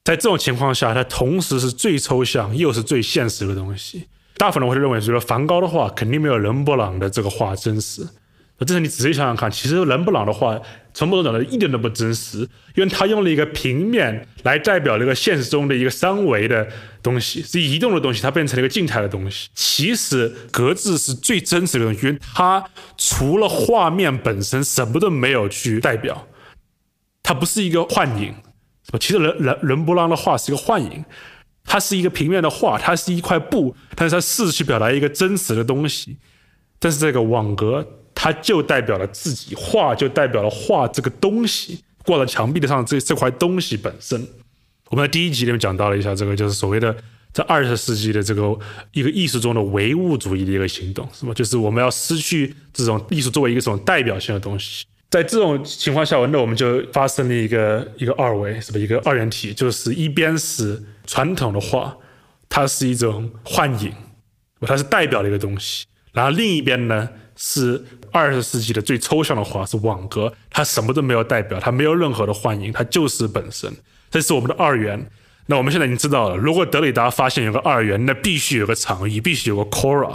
[0.05, 4.09] 在这种情况下，它同时是最抽象又是最现实的东西。
[4.39, 8.07] 大部分人会认为，说梵高的画肯定没有伦勃朗的这个画真实。
[8.67, 10.61] 这是你仔细想想看，其实伦布朗的话
[10.93, 12.39] 从某种角度一点都不真实，
[12.75, 16.67] 因为他用了一个平面来代表了一个现实中的一个三维的
[17.01, 19.49] 东西，是移动的东西，它变成了一个静态的东西。
[19.55, 22.65] 其实格子是最真实的东西，因为它
[22.97, 26.27] 除了画面本身什么都没有去代表，
[27.23, 28.35] 它不是一个幻影？
[28.99, 31.05] 其实伦伦伦勃朗的画是一个幻影，
[31.63, 36.17] 它是一个平面的画，它是一块布，但是它试着去表达一个真实的东西，
[36.81, 37.87] 但是这个网格。
[38.21, 44.21] 它就代表了自己，画就代表了画这个东西挂在墙壁上这这块东西本身。
[44.91, 46.93] 我们在第一集里面讲到了一下这个，就是所谓的
[47.33, 48.59] 在二十世纪的这个
[48.91, 51.33] 一个艺术中的唯物主义的一个行动，是吧？
[51.33, 54.85] 就是我们要失去这种艺术作为一个这种代表性的东西。
[55.11, 58.79] 在这种情况下，那我们就发生了一个一个二维，是吧？
[58.81, 61.97] 一个二元体，就是一边是传统的画，
[62.49, 63.93] 它是一种幻影，
[64.63, 67.85] 它是代表的一个东西，然后另一边呢是。
[68.13, 73.73] 二十世纪的最抽象的画是网格，它什么都没有代表，它没有任何的幻影，它就是本身。
[74.11, 75.11] 这是我们的二元。
[75.51, 80.15] 那我们现在已经知道了，如果德里达发现有个二元，那必须有个场域，必须有个 Cora，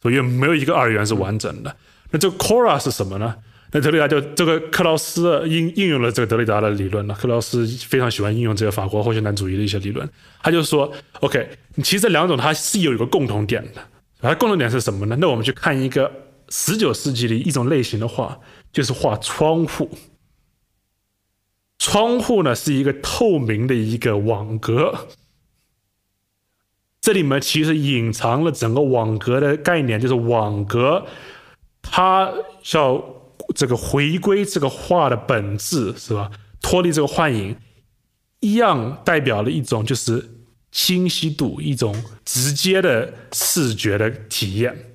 [0.00, 1.76] 所以没有一个二元是完整的。
[2.10, 3.34] 那这个 Cora 是什么呢？
[3.72, 7.14] 那德里达就这个克劳斯应应用了这个德里达的理论了。
[7.14, 10.08] 克劳斯非常喜欢应用这个法国后现代主义的一些理论，
[10.42, 13.82] 他就说：OK，其实这两种它是有一个共同点的，
[14.20, 15.16] 它共同点是什么呢？
[15.18, 16.08] 那我们去看一个。
[16.54, 18.38] 十九世纪的一种类型的画，
[18.70, 19.88] 就是画窗户。
[21.78, 25.08] 窗户呢是一个透明的一个网格，
[27.00, 31.06] 这里面其实隐藏了整个网格的概念，就是网格
[31.80, 32.30] 它
[32.74, 33.02] 要
[33.54, 36.30] 这个回归这个画的本质，是吧？
[36.60, 37.56] 脱离这个幻影，
[38.40, 40.28] 一样代表了一种就是
[40.70, 44.91] 清晰度，一种直接的视觉的体验。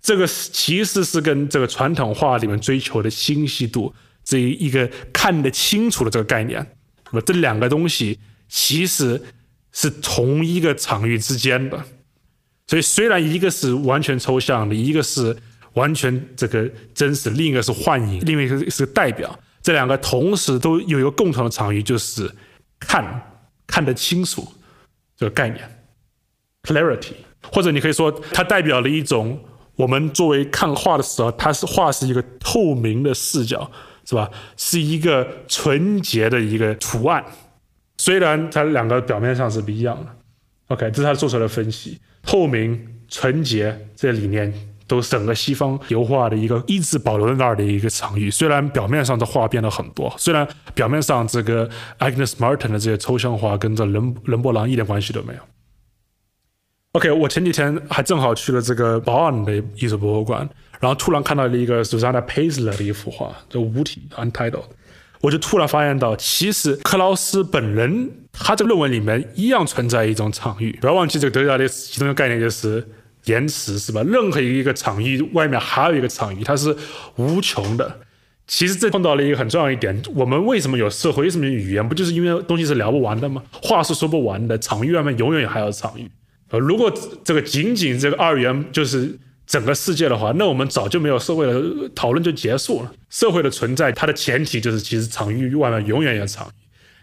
[0.00, 3.92] 这个其实是跟这个传统画里面追求的清晰度
[4.24, 6.64] 这一个看得清楚的这个概念，
[7.06, 9.20] 那么这两个东西其实
[9.72, 11.82] 是同一个场域之间的。
[12.68, 15.36] 所以虽然一个是完全抽象的，一个是
[15.74, 22.30] 完全这个真实，另一个是幻影，另一个是代表，这两个同时都有一个共同的场域，就是
[22.78, 24.46] 看看得清楚
[25.16, 25.82] 这个概念
[26.62, 27.14] ，clarity，
[27.52, 29.38] 或者你可以说它代表了一种。
[29.78, 33.70] 我们作为看画的时候，它是画是一个透明的视角，
[34.04, 34.28] 是吧？
[34.56, 37.24] 是一个纯洁的一个图案。
[37.96, 40.10] 虽然它两个表面上是不一样的
[40.74, 41.96] ，OK，这是他做出来的分析。
[42.24, 44.52] 透明、纯洁这些理念，
[44.88, 48.28] 都是整个西方油画的一个一直保留在那儿的一个场域。
[48.28, 55.40] 虽然表面上的画变了很多，虽然表面上这个 Agnes Martin 的这些抽象画跟这伦伦勃朗一点关系都没有。
[56.92, 60.48] OK，我前几天还正好去了这个保安的艺术博物馆，
[60.80, 64.64] 然后突然看到了一个 Susanna Paisler 的一幅画，就五体 Untitled，
[65.20, 70.78] 我就突然发现到，其实克劳斯本人他这个论文里面一样存在一种场域。
[70.80, 72.82] 不要忘记这个德里达的其中一个概念就是
[73.26, 74.02] 延迟，是吧？
[74.02, 76.74] 任何一个场域外面还有一个场域，它是
[77.16, 78.00] 无穷的。
[78.46, 81.24] 其实这碰到了一个很重要一点，我们为什么有社会？
[81.24, 81.86] 为什么有语言？
[81.86, 83.42] 不就是因为东西是聊不完的吗？
[83.62, 86.10] 话是说不完的，场域外面永远还有场域。
[86.50, 86.92] 呃，如果
[87.24, 92.92] 这个仅仅这个二元就是整个世界的话，那我们早就没有社会了，讨论就结束了。
[93.10, 96.50] 社会的存在，它的前提就是其实场域外面永远有场域。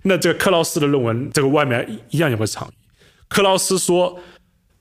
[0.03, 2.71] 那这个克劳斯的论文，这个外面一样有个场域。
[3.27, 4.19] 克劳斯说，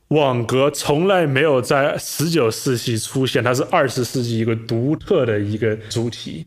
[0.09, 6.47] 网格从来没有在十九世纪出现，它是二十世纪一个独特的一个主题。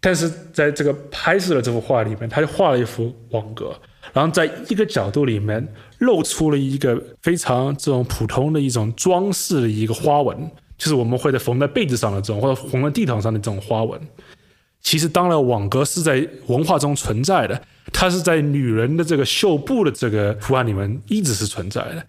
[0.00, 3.74] 但是在这个拍摄的这幅画里面，他就画了一幅网格，
[4.16, 14.00] 然后在一个角度里面露出了一个非常这种普通的一种装饰的一个花纹，就是我们会在缝在被子上的这种，或者缝在地毯上的这种花纹。
[14.80, 17.60] 其实，当然，网格是在文化中存在的，
[17.92, 22.06] 它是在女人的这个绣布的这个图案里面一直是存在的。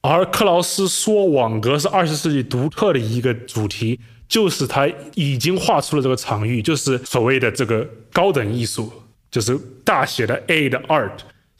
[0.00, 3.98] 而克劳斯说，网格是二十世纪独特的一个主题。
[4.28, 8.90] 就是他已经画出了这个场域，就是所谓的这个高等艺术，
[9.30, 11.10] 就是大写的 A 的 art，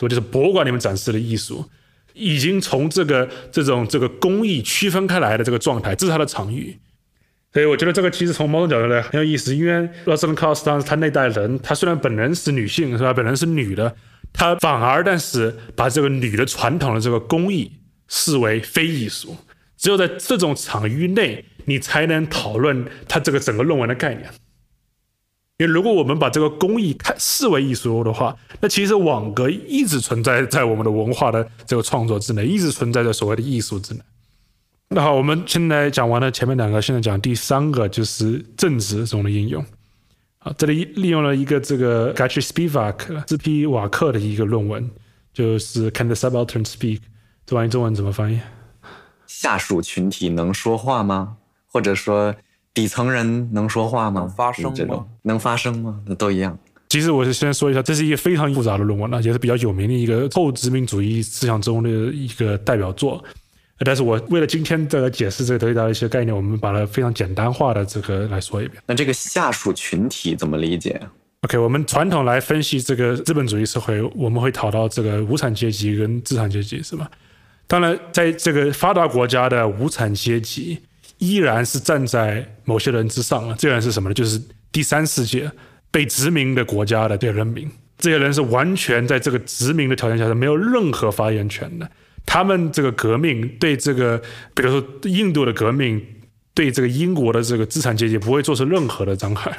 [0.09, 1.65] 就是博物馆里面展示的艺术，
[2.15, 6.79] 已经从这个这种这个工艺区分开来的这个状态，这是他的场域。
[7.53, 13.95] 所以我觉得这个其实从某种角度来很有意思，因为 Rosalind Carter 当时他那代人，他虽然本人是女性是吧，本人是女的，
[14.33, 17.71] 他反而但是把这个女的传统的这个工艺
[18.09, 19.37] 视为非艺术。
[19.77, 24.31] 只有在这种场域内，你才能讨论它这个整个论文的概念。
[25.59, 34.01] 因为如果我们把这个工艺看视为艺术的话，那其实网格一直存在在我们的文化的这个创作之内，一直存在在所谓的艺术之内。
[34.89, 39.65] 那好，我们现在讲完了前面两个，现在讲第三个，就是政治中的应用。
[40.39, 44.91] 啊，这里利用了一个这个 g a t r y Spivak 斯皮瓦克的一个论文，
[45.33, 47.01] 就是 Can the subaltern speak？
[47.47, 48.41] 这玩意中文怎么翻译？
[49.27, 51.37] 下属群体能说话吗？
[51.67, 52.35] 或者说
[52.75, 54.23] 底层人能说话吗？
[54.23, 55.07] 能发声吗？
[55.23, 56.01] 能发声吗？
[56.07, 56.59] 那都一样。
[56.89, 63.23] 其实我是先说一下，这是一个非常复杂的论文那，也是比较有名的一个后殖民主义思想中的一个代表作。
[63.85, 68.81] 但是我为了今天个解释这个德里达的一些概念，我们把它非常简单化的这个来说一遍。
[68.87, 71.01] 那这个下属群体怎么理解
[71.41, 77.11] ？OK，我们传统来分析这个资本主义社会，我们会讨到这个无产阶级跟资产阶级，是吧？
[77.67, 80.79] 当然，在这个发达国家的无产阶级
[81.23, 83.55] 依然是站在某些人之上啊。
[83.57, 84.15] 这些人是什么呢？
[84.15, 84.43] 就是
[84.73, 85.49] 第三世界
[85.93, 87.71] 被殖民的国家的这些人民。
[87.97, 91.89] 这些人是完全在这个殖民的条件下是没有任何发言权的。
[92.27, 94.21] 他们这个革命对这个，
[94.55, 96.05] 比如说印度的革命，
[96.55, 99.57] 对这个英国的这个资产阶级不会做出任何的伤害。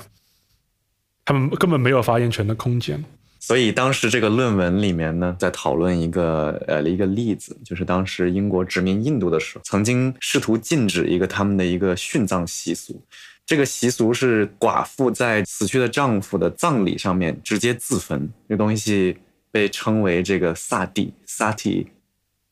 [1.23, 3.01] 他们根本没有发言权的空间。
[3.45, 13.03] 所以当时这个论文里面呢，在讨论一个呃一个例子，就是当时英国殖民印度的时候，曾经试图禁止一个他们的一个殉葬习俗。
[13.45, 19.17] 这个习俗是寡妇在死去的丈夫的葬礼上面直接自焚，这东西
[19.51, 21.87] 被称为这个萨蒂萨提，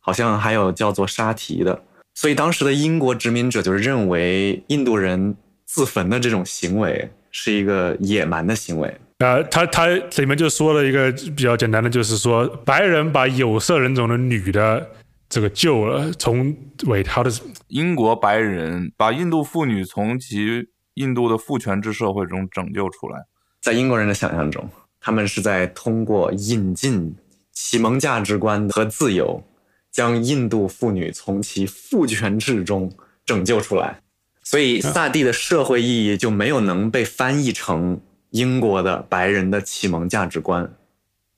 [0.01, 1.81] 好像还有叫做沙提的。
[2.15, 8.93] 所以当时的英国殖民者就是认为印度人自焚的这种行为是一个野蛮的行为。
[9.21, 14.89] 呃，他他里面就说了一个比较简单的，就是说白人把有色人种的女的
[15.29, 16.57] 这个救了，从
[16.87, 17.31] 伟他的
[17.67, 23.19] 英国白人把印度妇女从其印度的父权制社会中拯救出来。
[23.61, 24.67] 在英国人的想象中，
[24.99, 27.15] 他们是在通过引进
[27.51, 29.43] 启蒙价值观和自由，
[29.91, 32.91] 将印度妇女从其父权制中
[33.23, 33.99] 拯救出来。
[34.43, 38.01] 所以萨蒂的社会意义就没有能被翻译成。
[38.31, 40.73] 英国的白人的启蒙价值观，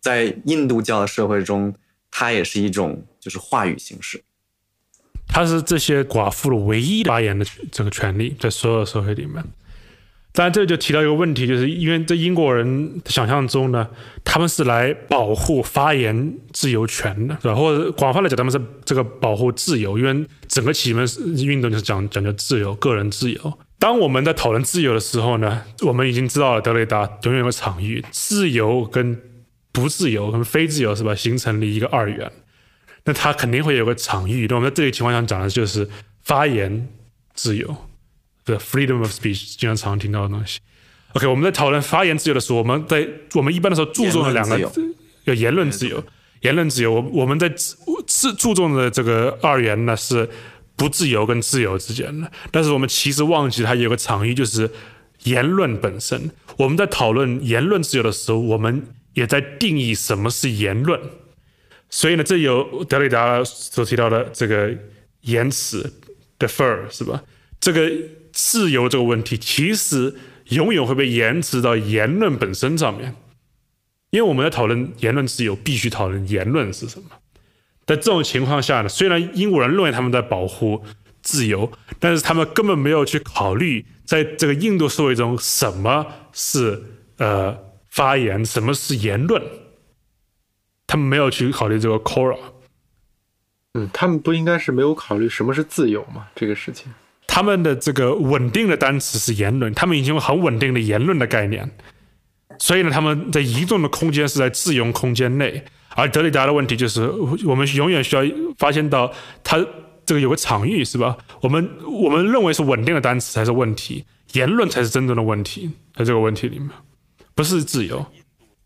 [0.02, 1.74] 在印度教的社会中，
[2.10, 4.24] 它也是一种就是话语形式。
[5.28, 9.44] 它是这些寡妇的唯一发言的这个权利，在所有社会里面。
[10.36, 13.88] 当然，这就提到一个问题，就是因为在英国人想象中呢，
[14.24, 21.06] 他们是来保护发言自由权的，然后广泛来讲，他们是这个保护自由，因为整个启蒙
[21.38, 23.60] 运动就是讲讲究自由，个人自由。
[23.84, 29.22] 当我们在讨论自由的时候呢，我们已经知道了德雷达永远有个场域，自由跟
[29.74, 32.32] 不自由跟非自由是吧，形成了一个二元。
[33.04, 34.48] 那它肯定会有个场域。
[34.48, 35.86] 那我们在这个情况下讲的就是
[36.22, 36.88] 发言
[37.34, 37.76] 自由
[38.46, 40.62] ，the freedom of speech，经常常听到的东西。
[41.16, 44.58] OK，我们在讨论发言自由的时候，我们在我们一般的时候注重的两个
[45.26, 46.02] 有言论自由，
[46.40, 46.94] 言论自由。
[46.94, 50.30] 我我们在注注重的这个二元呢是。
[50.76, 54.70] 不自由跟自由之间的，但是我们其实忘记它有个场域，就是
[55.24, 56.32] 言论本身。
[56.58, 61.00] 我们在讨论言论自由的时候，我们也在定义什么是言论。
[61.90, 64.76] 所以呢，这有德里达所提到的这个
[65.22, 65.94] 言辞
[66.40, 67.24] defer 是吧？
[67.60, 67.92] 这个
[68.32, 70.16] 自由这个问题，其实
[70.50, 73.16] 永远会被延迟到言论本身上面，
[74.10, 77.10] 因为我们在讨论言论自由，必须讨论言论是什么。
[77.86, 80.82] 在这种情况下呢，虽然英国人认为他们在保护
[81.22, 81.70] 自由，
[82.00, 86.82] 但是他们根本没有去考虑，在这个印度社会中，什么是
[87.18, 87.58] 呃
[87.90, 89.42] 发言，什么是言论，
[90.88, 92.40] 他们没有去考虑这个 c o r a
[93.74, 96.28] 嗯，他们不应该是没有考虑什么是自由吗？
[96.36, 96.94] 这个事情，
[97.28, 101.70] 他们的这个稳定的单词是言论，他们已经有很稳定的言论的概念，
[102.60, 105.66] 所以呢，他们在移动的空间是在自由空间内。
[105.96, 107.08] 而德里达的问题就是，
[107.46, 108.24] 我们永远需要
[108.58, 109.14] 发现到
[109.44, 109.58] 它
[110.06, 111.18] 这个有个场域，是吧？
[111.41, 116.70] 我们我们认为是稳定的单词才是问题，言论才是真正的问题，在这个问题里面，
[117.34, 118.06] 不是自由。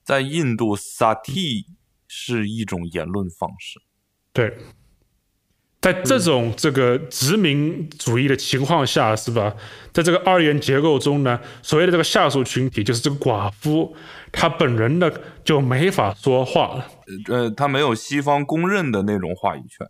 [0.04, 1.66] 在印度，sati
[2.08, 3.80] 是一种言论方式，
[4.32, 4.58] 对。
[5.80, 9.54] 在这种这个殖民主义的情况下，是吧？
[9.94, 13.96] 在这个二元结构中呢，所谓的这个下属群体，就是这个寡妇，
[14.32, 15.10] 她本人呢
[15.46, 16.88] 就没法说话了。
[17.30, 19.88] 呃，她没有西方公认的那种话语权，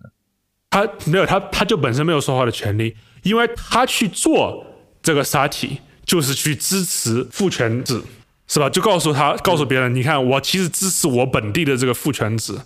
[0.69, 4.65] 她没有，她她就本身没有说话的权利，因为她去做
[5.01, 8.01] 这个沙体，就是去支持父权制，
[8.47, 8.69] 是吧？
[8.69, 12.59] 就告诉他，告诉别人，你看，我其实支持我本地的这个父权制，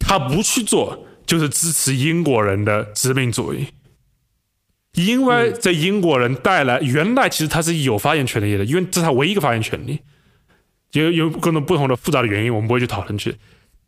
[0.00, 1.06] 他不去做。
[1.26, 3.66] 就是支持英国人的殖民主义，
[4.94, 9.98] 因为这英国人带来原来其实他是有发言权利的，因为这是他唯一一个发言权利，
[10.92, 13.34] 有有各种不同的复杂的原因，我们不会去讨论去。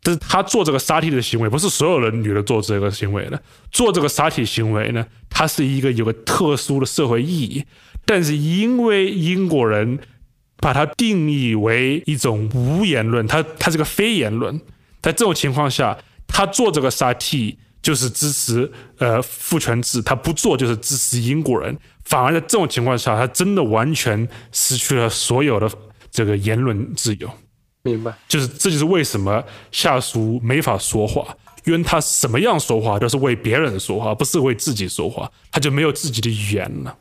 [0.03, 7.63] 但是他做这个杀体的行为，不是所有的女的做这个行为的，做这个杀体行为呢，它是一个有个特殊的社会意义。
[8.05, 9.99] 但是因为英国人
[10.57, 14.59] 把它定义为一种无言论，它它是个非言论，
[15.01, 15.97] 在这种情况下。
[16.29, 25.69] 他做这个杀 T 就是支持呃父权制，他不做就是支持英国人，反而在这种情况下，他真的完全失去了所有的
[26.09, 27.29] 这个言论自由。
[27.81, 36.97] 明白，就是这就是为什么下属没法说话，因为他什么样说话都是为别人说话，不是为自己说话，他就没有自己的语言了。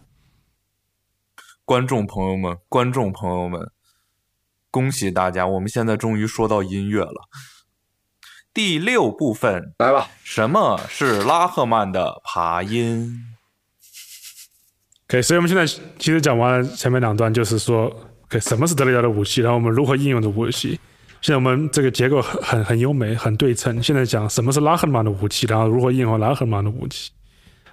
[1.64, 3.70] 观众朋友们，观众朋友们，
[4.70, 7.28] 恭喜大家，我们现在终于说到音乐了。
[8.54, 10.08] 第六部分，来吧。
[10.24, 13.24] 什么是拉赫曼的爬音
[15.08, 15.64] ？OK，所以我们现在
[15.98, 17.84] 其实讲完了前面两段，就是说
[18.26, 20.78] ，OK，什么是德里达的武器，然后我们如何应用的武器。
[21.20, 23.82] 现在我们这个结构很很很优美，很对称。
[23.82, 27.10] 现在讲什么是拉赫曼的武器，然后如何应用拉赫曼的武器。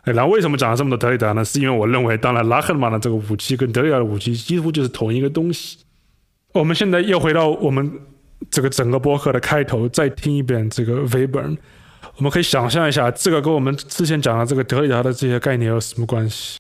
[0.04, 1.44] 然后为什么讲了这么多德里达呢？
[1.44, 5.80] 是因为我认为，当然拉赫曼的这个武器跟德里达的武器几乎就是同一个东西。
[6.54, 7.92] 我们现在又回到我们。
[8.50, 11.58] 这个整个播客的开头，再听一遍这个 Weber，
[12.18, 16.58] 我们可以想象一下，这个跟我们之前讲的这个德里达的这些概念有什么关系？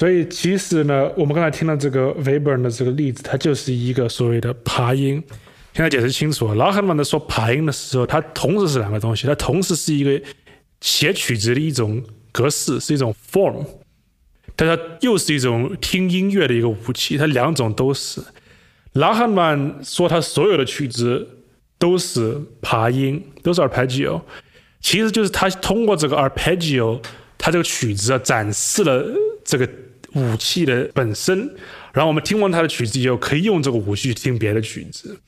[0.00, 5.22] 所以其实呢，我们刚才听到这个 Weber 的这个例子，它就是一个所谓的爬音。
[5.74, 10.18] 现在解释清楚了，拉赫曼的说爬音的时候，它同时是两个东西，它同时是一个
[10.80, 13.62] 写曲子的一种格式，是一种 form，
[14.56, 18.22] 但它又是一种听音乐的一个武器，它两种都是。
[18.94, 21.28] 拉赫曼说他所有的曲子
[21.78, 24.22] 都是爬音，都是 arpeggio，
[24.80, 26.98] 其实就是他通过这个 arpeggio，
[27.36, 29.04] 他这个曲子啊展示了
[29.44, 29.68] 这个。
[30.14, 31.38] 武器的本身，
[31.92, 35.18] 然后我们听完他的曲子以后，可以用这个武器去听别的曲子，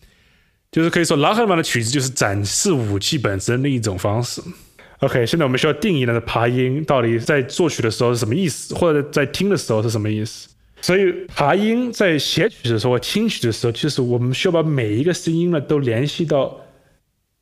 [0.71, 4.43] 就是可以说拉赫曼的曲子就是展示武器本身的一种方式。
[5.01, 10.49] OK，现在我们需要定义那个爬音到底在作曲的时候是什么意思，或者在听的时候是什么意思。
[10.81, 16.61] 所以爬音在写曲的时候、听曲的时候，其实我们需要把每一个声音呢都联系到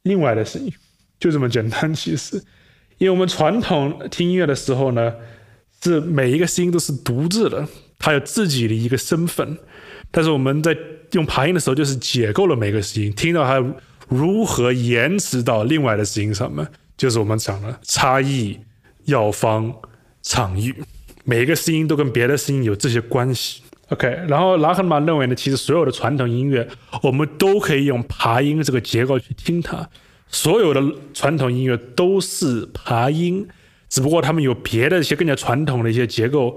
[0.02, 0.72] 另外的声音，
[1.18, 1.94] 就这么简单。
[1.94, 2.36] 其实，
[2.98, 5.14] 因为我们传统听音乐的时候呢。
[5.82, 7.66] 是每一个声音都是独自的，
[7.98, 9.58] 它有自己的一个身份。
[10.10, 10.76] 但是我们在
[11.12, 13.64] 用爬音的时候，就是解构了每个声音，听到它
[14.08, 16.66] 如何延迟到另外的声音上面，
[16.96, 18.58] 就是我们讲的差异、
[19.04, 19.72] 药方、
[20.22, 20.74] 场域，
[21.24, 23.62] 每一个声音都跟别的声音有这些关系。
[23.88, 26.68] OK，然后拉赫曼认为呢，其实所有的传统音乐，
[27.02, 29.88] 我们都可以用爬音这个结构去听它，
[30.28, 30.82] 所有的
[31.14, 33.48] 传统音乐都是爬音。
[33.90, 36.56] 只不过他们有别的一些更加传统的一些结构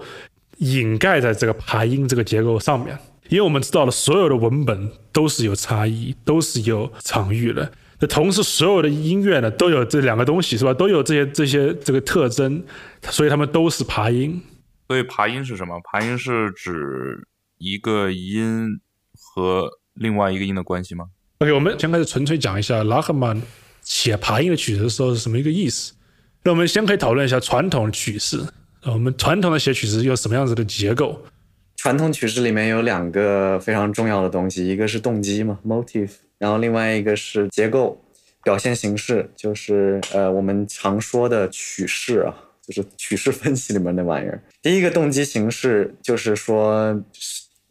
[0.59, 7.69] 掩盖在这个爬音这个结构上面，因为我们知道了所有的文本都是有差异，都是有场域的。
[7.99, 10.73] 那同时所有的音乐呢都有这两个东西是吧？
[10.73, 12.63] 都有这些这些这个特征，
[13.03, 14.41] 所以他们都是爬音。
[14.87, 15.79] 所以爬音是什么？
[15.91, 17.25] 爬音是指
[17.57, 18.79] 一个音
[19.17, 21.05] 和另外一个音的关系吗
[21.39, 23.41] ？OK，我们先开始纯粹讲一下拉赫曼
[23.81, 25.93] 写爬音的曲子的时候是什么一个意思。
[26.45, 28.45] 那我们先可以讨论一下传统曲式。
[28.85, 31.17] 我们传统的写曲式有什么样子的结构？
[31.77, 38.03] 传统曲式里面有两个非常重要的东西，一个是动机嘛 （motif），然后另外一个是结构、
[38.43, 42.35] 表现形式，就是呃我们常说的曲式啊，
[42.67, 44.43] 就是曲式分析里面那玩意儿。
[44.61, 47.01] 第一个动机形式就是说，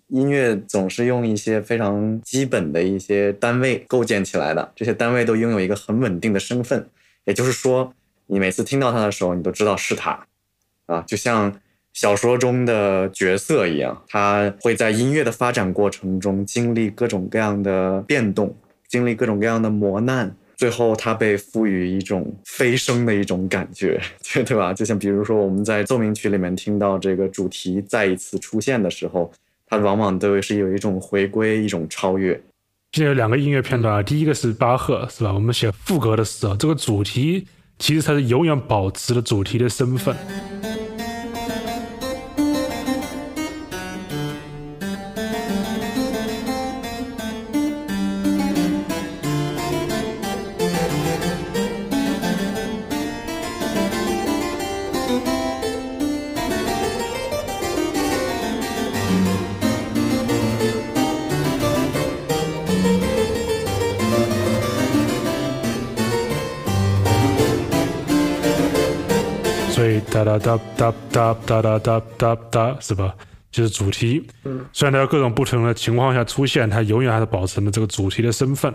[0.08, 6.86] 音乐总是用一些非常基本的一些单位构建起来的，这些单位都拥有一个很稳定的身份，
[7.24, 7.94] 也就是说，
[8.26, 10.26] 你每次听到它的时候，你都知道是它，
[10.86, 11.52] 啊，就像。
[11.94, 18.56] 小说中的角色一样，他会在音乐的发展过程中经历各种各样的变动，
[18.88, 24.00] 经历各种各样的磨难，最后他被赋予一种飞升的一种感觉，
[24.32, 24.72] 对吧？
[24.72, 29.30] 就像比如说我们在奏鸣曲里面听到这个主题再一次出现的时候，
[29.66, 32.32] 它往往都是有一种回归，一种超越。
[32.92, 35.34] 现在有两个音乐片段啊，第一个是巴赫，是吧？
[35.34, 37.46] 我们写副歌的时候，这个主题
[37.82, 40.16] 其实它是永远保持了主题的身份。
[70.38, 73.14] 哒哒哒哒哒哒哒哒是吧？
[73.50, 74.26] 就是主题。
[74.44, 78.72] 嗯，虽然它各种不同的情况下出现，它永远还是保持了这个主题的身份。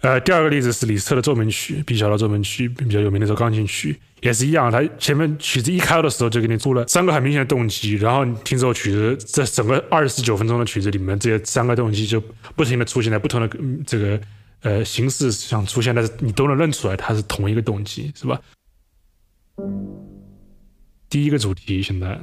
[0.00, 4.70] 呃，第二个例子是李斯特的奏鸣曲，B 小的奏鸣曲，比较有名的这首钢琴曲，也是一样。
[4.70, 12.22] 它前面曲子一开的时候就给你做了三个很明显的动机，然后你听这首曲子，在整个二十九分钟的曲子里面，这些三个动机就
[12.54, 13.48] 不停的出现在不同的
[13.86, 14.20] 这个
[14.62, 18.40] 呃形式上出现，但是你都能认出来它是同一个动机，是吧？
[21.10, 22.20] 第一个主题现在，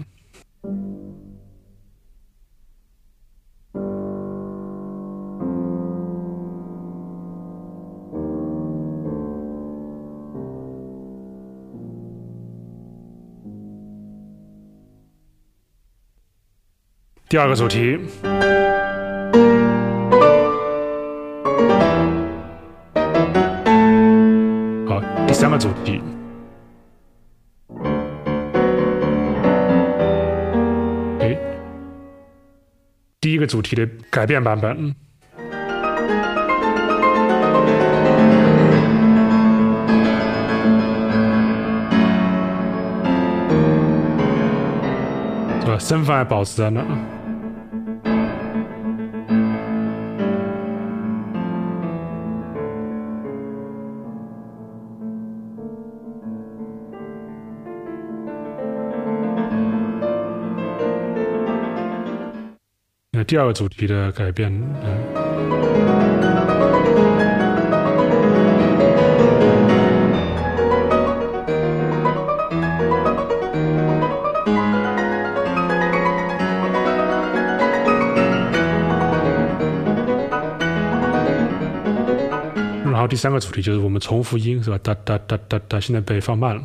[17.27, 17.97] 第二个主题，
[24.87, 26.14] 好，第三个主题。
[33.45, 34.95] 主题的改变版本，
[45.61, 45.77] 对吧？
[45.79, 46.81] 身份还保持在那。
[63.27, 64.51] 第二个主题的改变，
[64.83, 64.97] 嗯，
[82.91, 84.77] 然后第三个主题就是我们重复音，是吧？
[84.83, 86.61] 哒哒哒哒哒，现在被放慢了。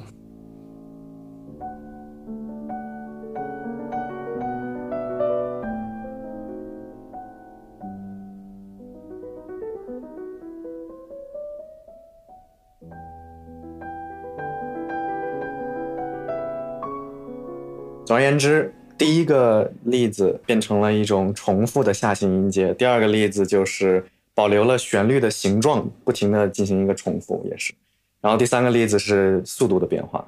[18.21, 24.05] 而言之，第一个例子变成了一种重复的下行音阶，第二个例子就是
[24.35, 27.73] 保留了旋律的形状，不停的进行一个重复，也是。
[28.21, 30.23] 然后第三个例子是速度的变化，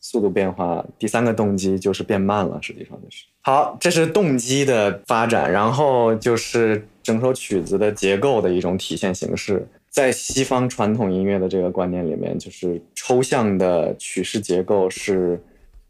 [0.00, 3.26] 速度变化，第三个动机就是变慢了，实际上就是。
[3.42, 9.64] 好，这是动机的发展，然后就是整首曲子的结构的一种体现形式。
[9.88, 15.40] 在西方传统音乐的这个观念里面，就是抽象的曲式结构是。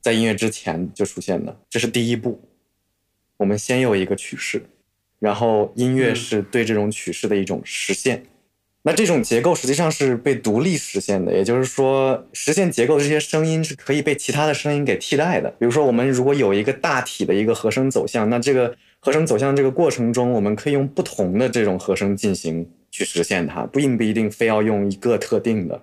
[0.06, 2.40] 在音乐之前就出现的，这是第一步。
[3.38, 4.62] 我们先有一个曲式，
[5.18, 8.22] 然后音乐是对这种曲式的一种实现。
[8.82, 15.50] 那这种结构实际上是被独立实现的，也就是说，实现结构的这些声音是可以被其他的声音给替代的。
[15.58, 25.82] 比如说，我们如果有一个大体的一个和声走向，那这个和声走向这个过程中，我们可以用不同的这种和声进行去实现它，并不一定非要用一个特定的。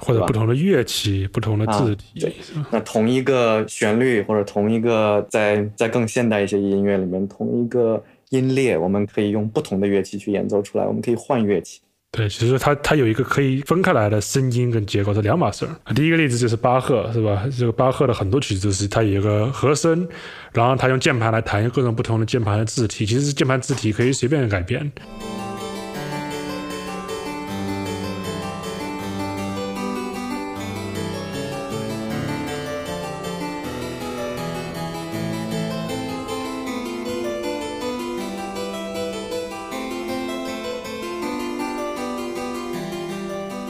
[0.00, 2.26] 或者不同的乐器、不同的字体，
[2.70, 10.86] 那同一个旋律或者同一个在在更现代一些音乐里面，同一个音列，我们可以用不同的乐器去演奏出来。
[10.86, 11.80] 我们可以换乐器。
[12.12, 15.94] 对，其实它它有一个可以分开来的声音跟结构是两码事儿。
[15.94, 17.46] 第一个例子就是巴赫，是吧？
[17.58, 20.06] 这个巴赫的很多曲子是它有一个和声，
[20.52, 24.90] 然后他用键盘来弹各种不同的键盘的字体，其实键盘字体可以随便改变。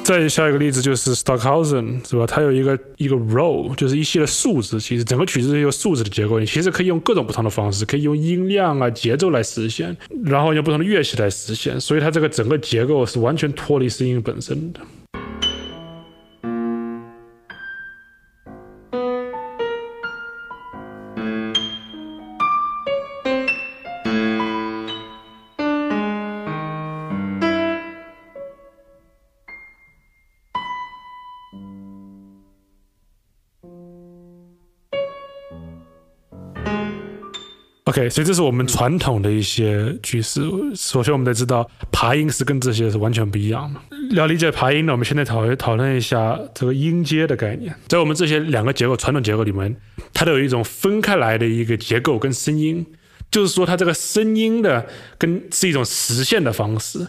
[0.07, 2.25] 再下一个例子就是 Stockhausen，是吧？
[2.25, 4.79] 它有一个一个 role，就是一系列数字。
[4.79, 11.81] 其实整个曲子是一个数字的结构，你其实可以用各种不同的方式，可以用音量啊、节奏来实现，然后用不同的乐器来实现。
[11.81, 14.79] 所以它这个整个结构是完全脱离声音本身的。
[37.87, 40.43] OK，所以这是我们传统的一些句式。
[40.75, 43.81] 首先，我们得知道爬音是跟这些是完全不一样的。
[44.11, 47.73] 要理解爬音呢，我们现在讨论讨论一下这个音阶的概念。
[47.87, 49.77] 在我们这些两个结构传统结构里面，
[50.13, 52.85] 它都有一种分开来的一个结构跟声音，
[53.31, 54.85] 就是说它这个声音的
[55.17, 57.07] 跟是一种实现的方式。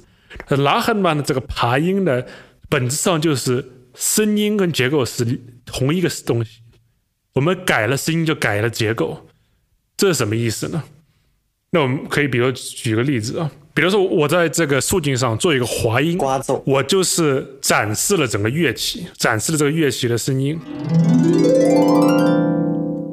[0.50, 2.22] 拉赫曼的这个爬音呢，
[2.70, 6.62] 本质上就是声音跟结构是同一个东西。
[7.34, 9.27] 我们改了声音，就改了结构。
[9.98, 10.84] 这是什么意思呢？
[11.72, 16.18] 那我们可以比如举个例子啊，比如说我在这个竖琴上做一个滑音，
[16.66, 20.58] 我就是展示了整个乐器，展示了这个乐器的声音。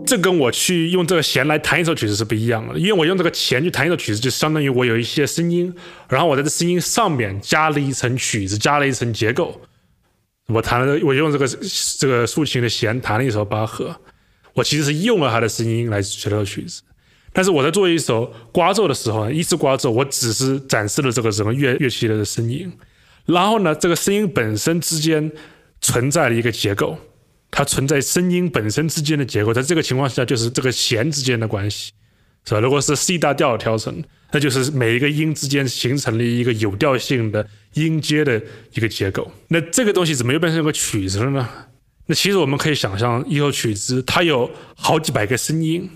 [0.07, 5.75] 这跟我去用这个弦来弹一首曲子是不一样的，因为我用这个弦去弹一首曲子，就相当于我有一些声音，
[6.09, 9.59] 然后我在这声音上面加了一层曲子，加了一层结构。
[10.47, 11.49] 我弹了，我用这个
[11.99, 13.97] 这个竖琴的弦弹了一首巴赫。
[14.55, 16.81] 我其实是用了他的声音来写这个曲子，
[17.33, 22.73] 但是我在做一首刮奏的时候，一次刮奏，我只是展示了这个整个乐乐器的声音，
[23.27, 25.31] 然后呢，这个声音本身之间
[25.81, 26.97] 存在了一个结构，
[27.51, 31.93] 它存在声音本身之间的结构，在这个情况下就是这个弦之间的关系，
[32.45, 32.61] 是吧？
[32.61, 38.41] 如果是 C 大调调成，那就是每一个音之间形成了一个有调性的音阶的
[38.75, 41.49] 一个结构，那这个东西怎么又变成一个曲子了呢？
[42.07, 45.91] 那其实我们可以想象，一首曲子它有好几百个声音，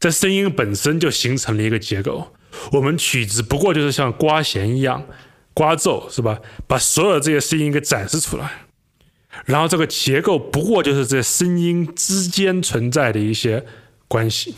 [0.00, 2.34] 这声音本身就形成了一个结构。
[2.72, 5.06] 我们曲子不过就是像刮弦一样，
[5.52, 6.40] 刮奏是吧？
[6.66, 8.66] 把所有这些声音给展示出来，
[9.44, 13.64] 然后这个结构不过就是这声音之间存在的一些
[14.08, 14.56] 关系，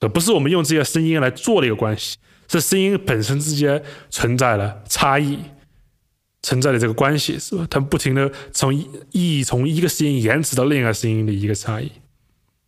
[0.00, 2.16] 而不是我们用这些声音来做的一个关系，
[2.48, 5.38] 是声音本身之间存在了差异。
[6.42, 7.66] 存在的这个关系是吧？
[7.70, 11.90] 它不停的从意义从一个声音延迟到另一个声音的一个差异。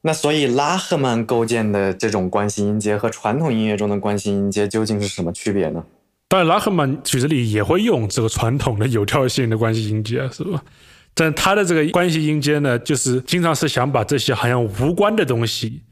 [0.02, 5.84] 那所以拉赫曼构建的这种关系音阶和传统音乐中的关系音阶究竟是什么区别呢？
[6.28, 10.62] 当然，拉赫曼曲子里也会用这个传统的有调性的关系音阶，是吧？
[11.14, 15.82] 但他的这个关系音阶呢，就是经常是想把这些好像无关的东西。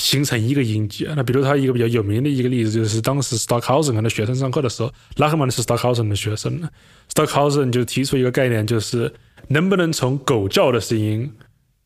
[0.00, 1.12] 形成一个音阶。
[1.14, 6.68] 那比如他一个比较有名的一个例子，就是当时 Stockhausen 跟他学生上课的时候，拉赫曼是 Stockhausen 的学生呢。
[7.12, 9.12] Stockhausen 就提出一个概念，就是
[9.48, 11.30] 能不能从狗叫的声音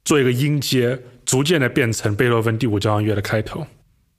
[0.05, 3.67] 做一个音阶，逐渐的变成贝多芬第五交响乐的开头。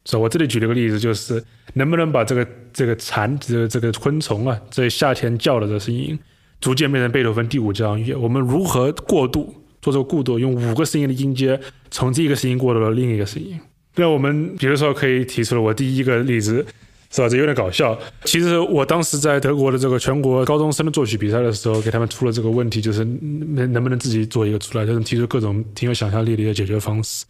[0.04, 1.42] 所以我这里举了个例子，就是
[1.76, 6.20] 能不能把这个这个蝉，这个这个昆虫啊，在夏天叫的声音，
[6.60, 8.14] 逐渐变成贝多芬第五交响乐。
[8.14, 11.58] 我们如何过渡，做这个过渡，用五个声音的音阶，
[11.90, 13.58] 从这个声音过渡到另一个声音。
[13.96, 16.66] 那我们比如说可以提出了我第一个例子，
[17.10, 17.30] 是吧？
[17.30, 17.98] 这有点搞笑。
[18.26, 27.24] 其实我当时在德国的这个全国高中生的作曲比赛的时候，给他们出了这个问题，就是能能不能自己做一个出来，就是提出各种挺有想象力的一些解决方式。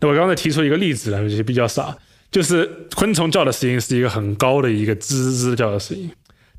[0.00, 1.96] 那我刚才提出一个例子来，就是比较傻，
[2.32, 6.10] 就是昆虫叫的声音是一个很高的一个吱吱叫的声音，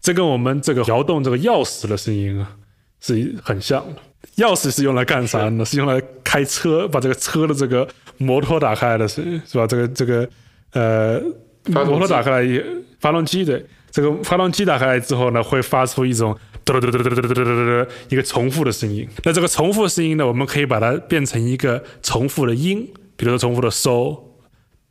[0.01, 2.55] 这跟我们这个摇动这个钥匙的声音啊
[3.01, 4.01] 是很像的。
[4.37, 5.65] 钥匙是用来干啥呢？
[5.65, 7.85] 是用来开车，把这个车的这个。
[8.21, 9.67] 摩托打开的是是吧？
[9.67, 10.29] 这个这个
[10.73, 11.21] 呃，
[11.65, 12.63] 摩托打开来，
[12.99, 19.07] 发动机的这个发动机打开来之后呢，会发出一种嘟嘟嘟嘟嘟嘟嘟嘟嘟一个重复的声音。
[19.23, 24.15] 那这个重复声音呢，我们可以把它变成一个重复的音，比如说重复的 so，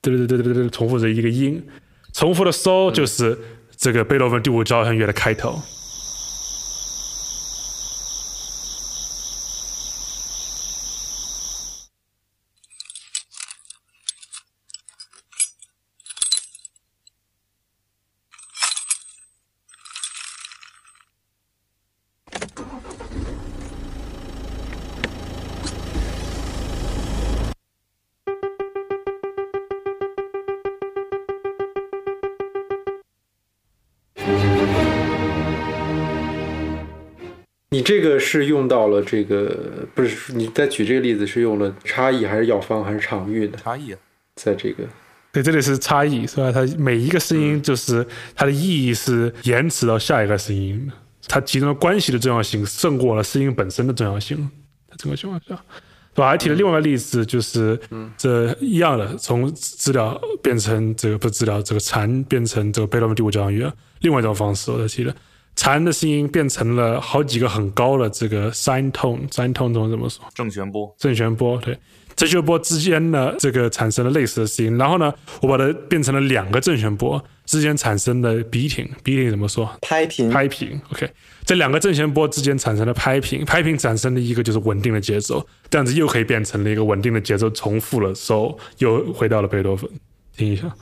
[0.02, 1.62] 嘟嘟嘟嘟嘟嘟，重复的一个音，
[2.12, 3.38] 重复的 so 就是
[3.76, 5.58] 这个贝多芬第五交响乐的开头。
[37.90, 39.52] 这个是用到了这个，
[39.96, 43.58] 不是你在举这个例子是用了差异还是药方还是场域的？
[43.58, 43.92] 差异，
[44.36, 44.84] 在这个
[45.32, 46.52] 对，这里是差异，是吧？
[46.52, 50.88] 它每一个声音就是它的意义是延迟到下一个声音，
[51.26, 54.48] 它其中的关系的重要性胜过了声音本身的重要性。
[54.88, 55.46] 它整个情况下，
[56.14, 56.28] 对吧？
[56.28, 57.76] 还提了另外一个例子，就是
[58.16, 63.72] 这一样的，从治疗变成这个不治疗，这个蝉变成这个贝多芬第五交响乐，
[64.02, 65.12] 另外一种方式，我在提了。
[65.60, 70.24] 蝉的声音变成了好几个很高的这个 sine tone，sine tone 中文怎么说？
[70.34, 71.76] 正弦波，正弦波，对，
[72.16, 74.78] 正弦波之间呢，这个产生了类似的声音。
[74.78, 79.70] 然后呢，我把它变成了两个正弦波之间产生的 beating，beating 怎么说？
[79.82, 80.80] 拍频，拍频。
[80.94, 81.06] OK，
[81.44, 89.90] 这两个正弦波之间产生了拍频，拍频产生的一个就是稳定的节奏，这样子又可以变成了一个稳定的节奏，重复了 so 又回到了贝多芬。
[90.34, 90.74] 听一下。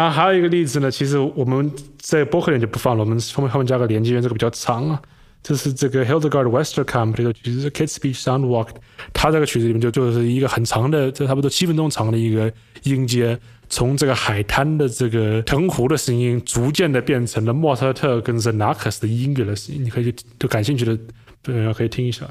[0.00, 5.02] 然后还有一个例子呢，其实我们在播客里就不放了，我们后面后面加个连接，因为这个比较长啊。
[5.42, 8.68] 这是这个 Hildegard Westerkamp 这个曲子 Kate Speech Soundwalk，
[9.12, 12.50] 它这个曲子里面就就是一个很长的，这差不多七分钟长的一个
[12.84, 13.38] 音阶，
[13.68, 19.84] 从这个海滩的这个藤壶的声音，逐渐的变成了莫扎特跟 z e n a k s 的音乐的声音。
[19.84, 20.98] 你可以就感兴趣的
[21.42, 22.26] 朋友可以听一下。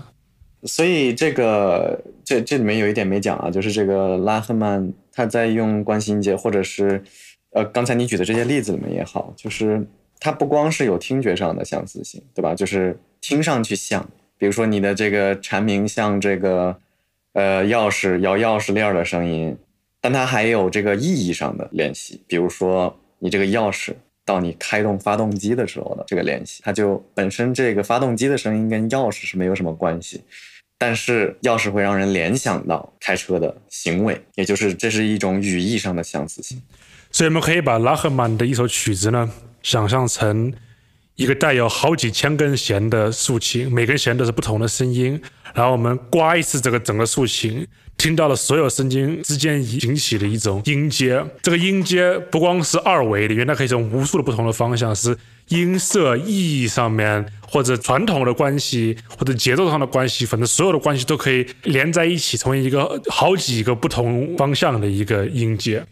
[0.64, 7.04] 所以这个这这里面有一点没讲啊，就是这个拉赫曼他在用关系音阶或者是。
[7.52, 9.86] 呃，刚才你举的这些例子里面也好，就是
[10.20, 12.54] 它不光是有听觉上的相似性，对吧？
[12.54, 16.76] 就是听上去像，比如说你的这个蝉鸣像这个
[17.34, 19.58] 呃钥匙摇钥匙链儿的声音，
[20.00, 23.94] 但它还有这个意义上的联系，比如说你这个钥匙
[24.24, 30.22] 到你开动发动机的时候的这个联系，它就本身这个发动机的声音跟钥匙是没有什么关系，
[30.78, 36.62] 但是钥匙会让人联想到开车的行为，也就是这是一种语义上的相似性。
[37.12, 39.30] 所以我们可以把拉赫曼的一首曲子呢，
[39.64, 40.54] 想象成
[41.16, 45.20] 一个带有好几千根弦的竖琴，每根弦都是不同的声音。
[45.54, 47.66] 然后我们刮一次这个整个竖琴，
[47.98, 51.22] 听到了所有声音之间引起的一种音阶。
[51.42, 65.84] 这个音阶不光是二维的，原来可以从无数的不同的方向，是音色意义上面，或者传统的关系，或者节奏上的关系，反正所有的关系都可以连在一起，成为一个好几个不同方向的一个音阶。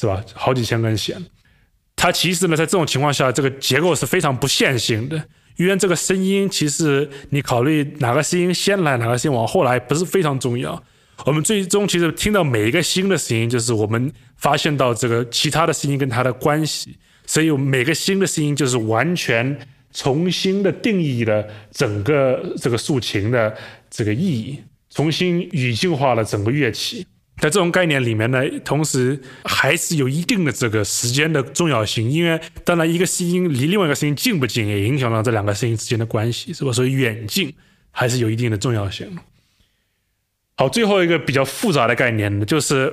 [0.00, 0.22] 是吧？
[0.34, 1.20] 好几千根弦，
[1.96, 5.22] 它其实呢，在这种情况下，这个结构是非常不线性的。
[5.56, 10.80] 因为这个声音，其实你考虑哪个声音先来，哪个声音往后来，不是非常重要。
[11.26, 16.96] 我们最终其实听到每一个新的声音，就是我们发现到这个其他的声音跟它的关系。
[17.26, 19.58] 所以每个新的声音就是完全
[19.92, 23.52] 重新的定义了整个这个竖琴的
[23.90, 27.04] 这个意义，重新语境化了整个乐器。
[27.40, 36.72] 在这种概念里面呢，同时还是有一定的这个时间的重要性，因为当然一个声音离另外一个声音近不近，也影响到这两个声音之间的关系，是吧？
[36.72, 37.54] 所以远近
[37.92, 39.16] 还是有一定的重要性。
[40.56, 42.92] 好，最后一个比较复杂的概念呢，就是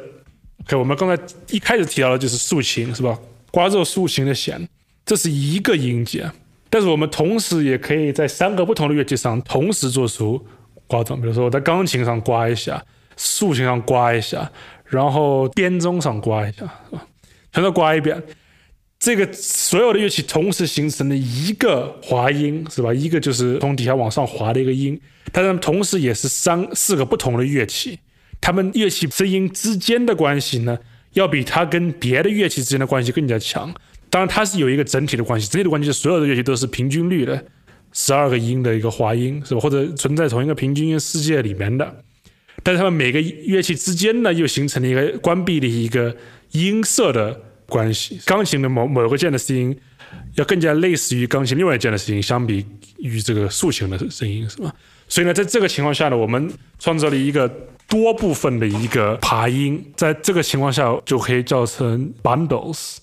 [0.65, 3.17] ，OK，我们刚才一开始提到的就是竖琴，是吧？
[3.49, 4.69] 刮奏竖琴的弦，
[5.05, 6.29] 这是一个音阶，
[6.69, 10.45] 但是我们同时也可以在三个不同的乐器上同时做出
[10.85, 12.85] 刮奏，比如说我在钢琴上刮一下。
[13.17, 14.51] 竖琴上刮一下，
[14.85, 16.69] 然后编钟上刮一下，
[17.51, 18.21] 全都刮一遍。
[18.97, 22.93] 这个所有的乐器同时形成了一个滑音，是吧？
[22.93, 24.99] 一个就是从底下往上滑的一个音。
[25.33, 27.99] 它们同时也是三四个不同的乐器，
[28.39, 30.79] 它们乐器声音之间的关系呢，
[31.13, 33.73] 要比它跟别的乐器之间的关系更加强。
[34.09, 37.45] 当然，它是有一个整体的关系，整体的关系是所有的乐器都是平均律的
[37.91, 39.59] 十二个音的一个滑音，是吧？
[39.59, 42.04] 或者存在同一个平均音世界里面的。
[42.65, 46.17] 但是它们每个乐器之间呢，又形成了一个关闭的一个
[46.53, 48.19] 音色的关系。
[48.25, 49.77] 钢琴的某某个键的声音，
[50.33, 52.65] 要更加类似于钢琴另外一键的声音，相比
[52.97, 54.73] 于这个竖琴的声音，是吧？
[55.07, 57.47] 所以呢，在这个情况下呢，我们创造了一个
[57.87, 62.97] 多部分的一个爬音，在这个情况下就可以叫成 bundles。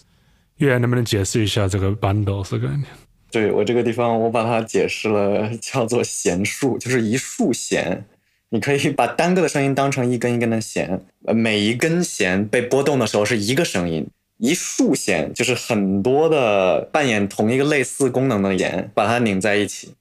[0.56, 2.84] 月亮能不能解释一下这个 bundles 概念？
[3.30, 8.04] 对我这个地方，我把它解释了，叫做弦数，就是一束弦。
[8.52, 19.94] 你可以 把单个的声音当成一根一根的弦，呃，每一根弦被拨动的时候是一个声音，一束弦就是很多的扮演同一个类似功能的弦，把它拧在一起，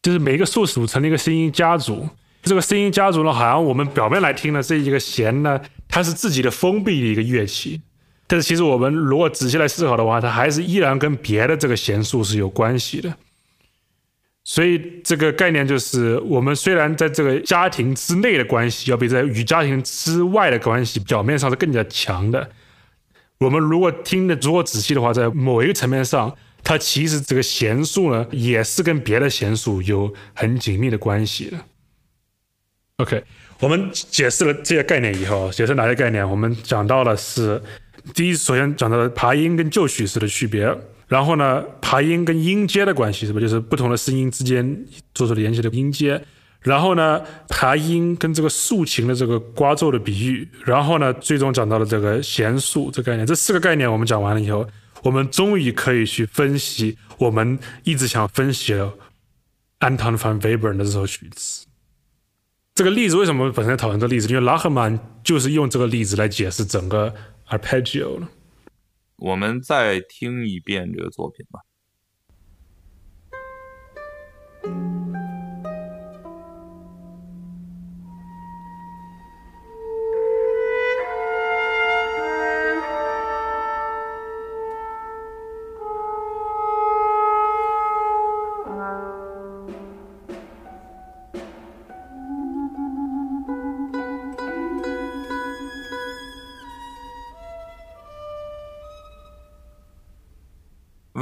[0.00, 2.08] 就是每一个束组成了一个声音家族，
[2.42, 7.80] 这个声音家族呢，好像我们表面来听呢，这一个弦呢，它是自己的封闭的一个乐器，
[8.28, 13.12] 但是其实我们如果仔细来思考的话，它还是依然跟别的这个弦数是有关系的。
[14.44, 22.50] 所以这个概念就是，我们虽然在这个家庭之内的关系，要比在与家庭之外的关系表面上是更加强的。
[23.38, 31.58] 我们如果听得足够仔细的话，在某一个层面上，它其实这个弦数呢，也是跟别的弦数有很紧密的关系的。
[32.96, 33.22] OK，
[33.60, 36.28] 我们解释了这些概念以后，解释哪些概念？
[36.28, 37.62] 我们讲到的是，
[38.12, 40.68] 第一，首先讲到了爬音跟旧曲式的区别。
[41.12, 46.18] 然后呢，爬音跟音阶的关系是不就是不同的声音之间做出连接的音阶？
[46.62, 50.48] 然后呢，爬音跟这个竖琴的这个刮奏的比喻。
[50.64, 53.26] 然后呢，最终讲到了这个弦数这概念。
[53.26, 54.66] 这四个概念我们讲完了以后，
[55.02, 58.90] 我们终于可以去分析我们一直想分析的
[59.80, 61.66] 安唐·范·韦伯的这首曲子。
[62.74, 64.28] 这个例子为什么本身讨论这个例子？
[64.28, 67.12] 因为拉赫曼就是用这个例子来解释整个
[67.50, 68.26] arpeggio 了。
[69.22, 71.60] 我们再听一遍这个作品吧。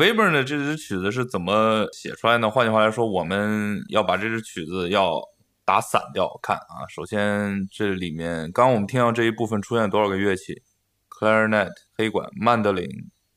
[0.01, 2.51] Weber 呢，这支曲子是怎么写出来呢？
[2.51, 5.21] 换句话来说，我们要把这支曲子要
[5.63, 6.89] 打散掉看啊。
[6.89, 10.63] 首先，这里面刚刚我们听到这一部分出现多少个乐器
[11.11, 12.89] ？Clarinet 黑管、曼德林、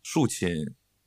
[0.04, 0.50] 竖琴、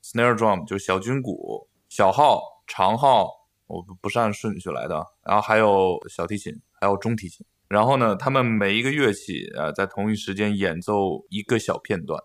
[0.05, 3.31] Snare Drum 就是小军鼓、小号、长号，
[3.67, 5.03] 我不是按顺序来的。
[5.25, 7.47] 然后还有小提琴，还有中提琴。
[7.69, 12.23] 然后呢，他们每一个乐器啊，在同一时间演奏一个小片段。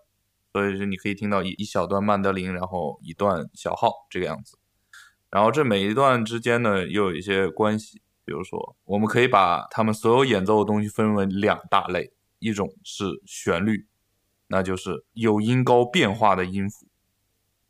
[0.52, 4.58] 所以就你可以听到一一小段曼德林，然后一段小号这个样子，
[5.30, 13.86] 然后这每一段之间呢又有一些关系，比如说我们可以把他们所有演奏的东西分为两大类，一种是旋律，
[14.48, 16.86] 那就是有音高变化的音符，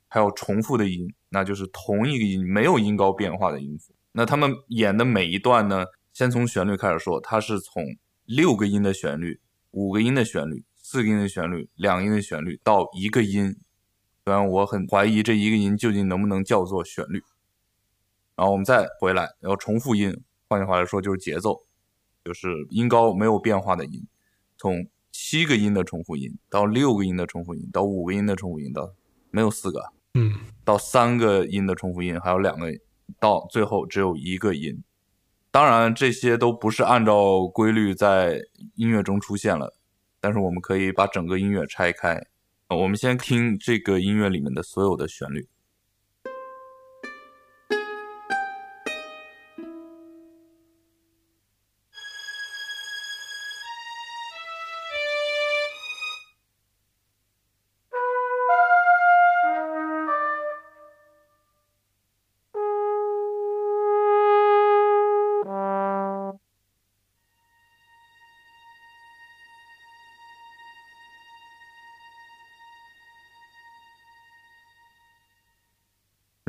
[0.08, 3.94] 还有重复的音，那就是同一个音没有音高变化的音符。
[4.10, 7.84] 那他们演的每一段呢，先从旋律开始说，它是从
[8.24, 10.64] 六个音的旋律，五个音的旋律。
[10.92, 13.56] 四个音的旋律，两音的旋律到一个音，
[14.26, 17.22] 虽然我很怀疑这一个音究竟能不能叫做旋律。
[18.36, 20.14] 然后我们再回来，然后重复音，
[20.50, 21.62] 换句话来说就是节奏，
[22.22, 24.06] 就是音高没有变化的音，
[24.58, 28.92] 从七个音的重复音到六个音的重复音，到五个音的重复音，到
[29.30, 32.66] 没有四个，嗯，到三个音的重复音，还有两个，
[33.18, 34.82] 到最后只有一个音。
[35.50, 38.42] 当然这些都不是按照规律在
[38.74, 39.74] 音乐中出现了。
[40.22, 42.24] 但是我们可以把整个音乐拆开，
[42.68, 45.48] 我们先听这个音乐里面的所有的旋律。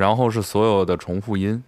[0.04, 1.64] 然后是所有的重复音。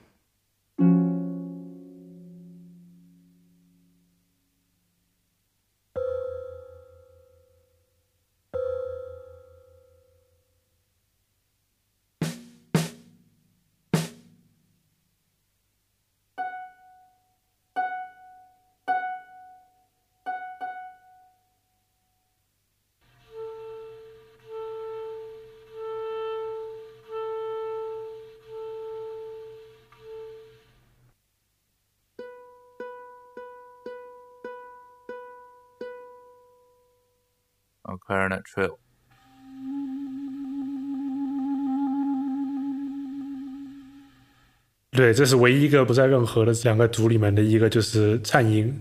[44.91, 48.73] 对，这是唯一一个不在任何的两个组里面的一个，就是颤音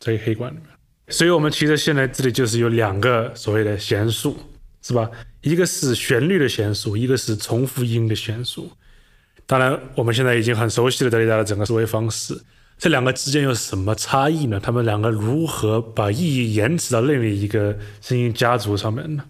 [0.00, 0.66] 在黑管里面。
[1.06, 4.36] 所以，我们其实现在这里就是有两个所谓的弦数，
[4.82, 5.08] 是吧？
[5.42, 8.68] 一个是旋律的弦数，一个是重复音的弦数。
[9.46, 12.34] 当然，我们现在已经很熟悉了德里达的整个思维方式。
[12.80, 14.58] 这两个之间有什么差异呢？
[14.58, 19.24] 他们两个如何把意义延迟到另一个声音家族上面呢？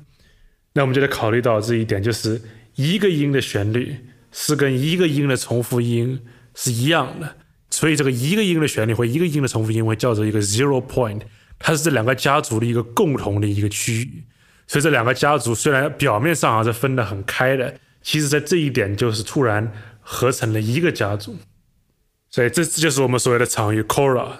[0.74, 2.40] 那我们就得考虑到这一点，就是
[2.76, 3.96] 一个音的旋律
[4.30, 6.22] 是跟一个音的重复音
[6.54, 7.38] 是一样的，
[7.70, 11.22] 所以这个一个音的旋律或一个音的重复音会叫做一个 zero point，
[11.58, 14.24] 它是这两个家族的一个共同的一个区域。
[14.68, 21.36] 所以这两个家族虽然表面上还是分得很开的，其实在这一点就是突然合成了一个家族。
[22.30, 24.32] 所以这这就是我们所谓的场域 kora。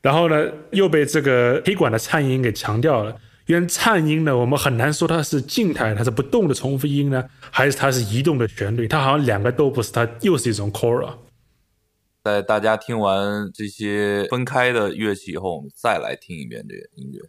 [0.00, 3.16] 然后呢，又被这个黑管的颤音给强调了。
[3.46, 8.88] 因为颤音呢，我们很难说它是静态，它是不动的重复音呢，还是它是移动的旋律？
[8.88, 11.14] 它好像两个都不是，它又是一种 Cora。
[12.24, 17.20] 在大家听完这些分开的乐器以后，我们再来听一遍这个音乐。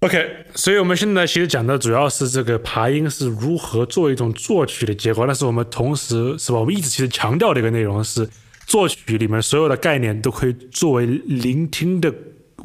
[0.00, 6.58] OK，所以我们现在其实讲的主要是这个爬音是如何作为一种作曲的结果，但是我们同时是吧？
[6.58, 8.26] 我们一直其实强调的一个内容是，
[8.66, 12.10] 作曲里面所有的概念都可以作为聆听的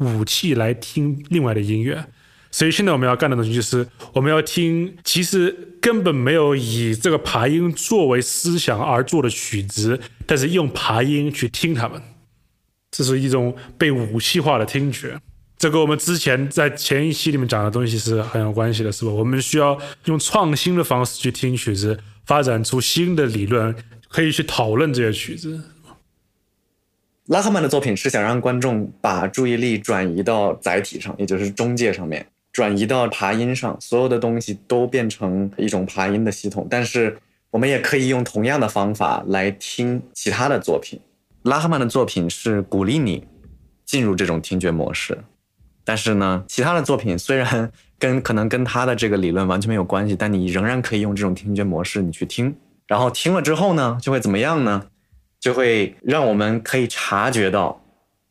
[0.00, 2.06] 武器来听另外的音乐。
[2.50, 12.00] 所以现在我们要干的东西就是，我们要听其实根本没有以这个爬音作为思想而做的曲子，但是用爬音去听它们，
[12.90, 15.20] 这是一种被武器化的听觉。
[15.58, 19.10] 这跟我们之前在前一期里面讲的东西是很有关系的，是吧？
[19.10, 23.74] 我们需要用创新的方式去听曲子，发展出新的理论，
[24.08, 25.60] 可以去讨论这些曲子。
[27.28, 36.68] 拉赫曼的作品是想让观众把注意力转移到载体上，也就是中介上面，转移到爬音上，所有的东西都变成一种爬音的系统。
[36.70, 37.18] 但是
[37.50, 41.00] 我们也可以用同样的方法来听其他的作品。
[41.42, 43.24] 拉赫曼的作品是鼓励你
[43.86, 45.18] 进入这种听觉模式。
[45.86, 52.52] 但是呢，其他的作品虽然跟可能跟他的这个理论完全没有关系，但你仍然可以用这种听觉模式，你去听，
[52.88, 54.88] 然后听了之后呢，就会怎么样呢？
[55.38, 57.80] 就会让我们可以察觉到，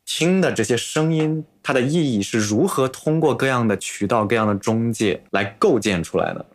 [0.06, 6.45] 听的这些声音它的意义是如何通过各样的渠道、各样的中介来构建出来的，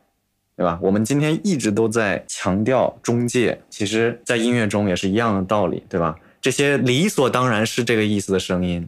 [0.56, 0.78] 对吧？
[0.82, 6.14] 我们今天一直都在强调中介，其实在音乐中也是一样的道理，对吧？
[6.42, 8.86] 这些理所当然是这个意思的声音。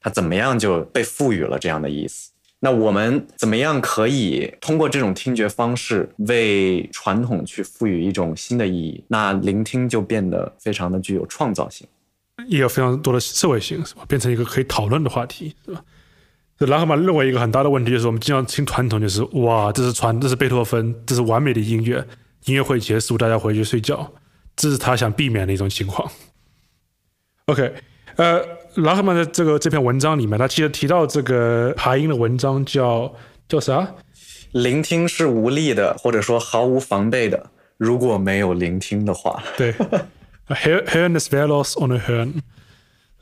[0.00, 2.30] 它怎么样就被赋予了这样的意思？
[2.62, 9.02] 那我们怎么样可以通过这种听觉方式为传统去赋予一种新的意义？
[9.08, 11.86] 那聆听就变得非常的具有创造性，
[12.46, 14.04] 也有非常多的社会性，是吧？
[14.06, 15.82] 变成一个可以讨论的话题，是吧？
[16.58, 22.06] 就拉赫曼认为一个很大的问题就是，我们经常听传统就是哇，这是传，这是贝多芬，这是完美的音乐，
[22.44, 24.12] 音乐会结束，大家回去睡觉，
[24.54, 26.12] 这是他想避免的一种情况。
[27.46, 27.72] OK。
[28.16, 28.42] 呃，
[28.76, 33.12] 拉赫曼的这个这篇文章里面，他其实提到这个爬音的文章叫
[33.48, 33.94] 叫啥？
[34.52, 37.50] 聆听是无力的，或者说毫无防备的。
[37.76, 39.72] 如果没有聆听的话，对，
[40.48, 42.34] Hören ist wertlos ohne Hören。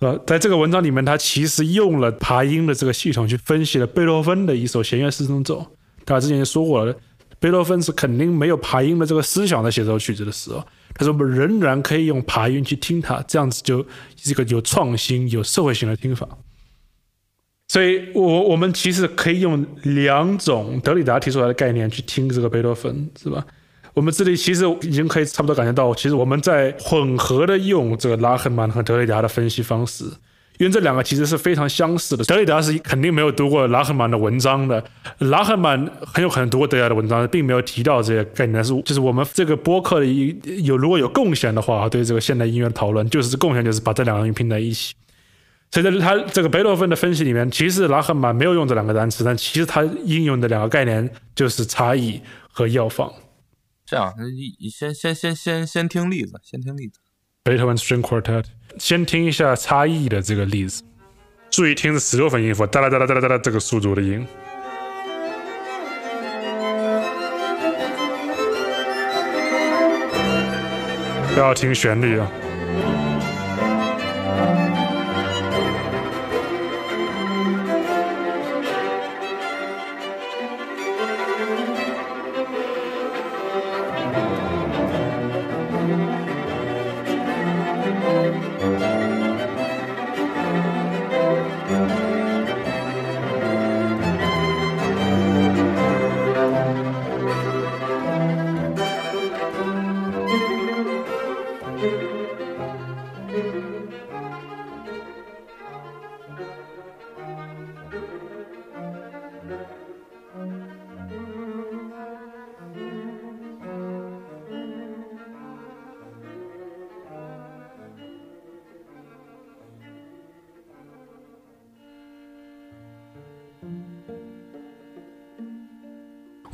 [0.00, 5.66] 呃，在这个文章里面，他其实用了爬音的这个系统去分析了贝多芬的一首弦乐四重奏。
[6.04, 6.94] 他之前也说过了，
[7.38, 10.64] 贝多芬是肯定没有爬音的这个思想在写这首曲子的时候。
[10.98, 13.86] 他说：“我们仍然可以用爬音去听它，这样子就
[14.16, 16.28] 是一个有创新、有社会性的听法。
[17.68, 23.46] 所以，我我们其实可以用两种德里达提出来的概念去听这个贝多芬，是吧？
[23.94, 30.04] 我们这里其实已经可以差不多感觉到，其实我们在混合的用这个拉赫曼和德里达的分析方式。”
[30.58, 32.24] 因为这两个其实是非常相似的。
[32.24, 34.84] 德里达是肯定没有读过拉赫曼的文章的，
[35.18, 38.62] 拉赫曼很有可能读过德里达的文章，并没有提到这些概念。
[38.62, 40.06] 是就是我们这个播客的
[40.62, 44.94] 有如果有贡献的话，对这个现代音乐的讨论，就是贡献就是把这两个音拼在一起。
[45.70, 52.20] 所以在他这个贝多芬的分析里面，其实拉赫曼没有用这两个单词，但其实他应用的两个概念就是差异
[52.50, 53.12] 和药方。
[53.86, 54.12] 这样，
[54.60, 56.98] 你先先先先先听例子，先听例子。
[57.44, 58.44] 贝多芬 String Quartet。
[58.78, 60.82] 先听一下差异的这个例子，
[61.50, 64.26] 注意听是十六分音符，哒啦哒啦哒啦哒啦这个速度的音，
[71.34, 72.30] 不要听旋律啊。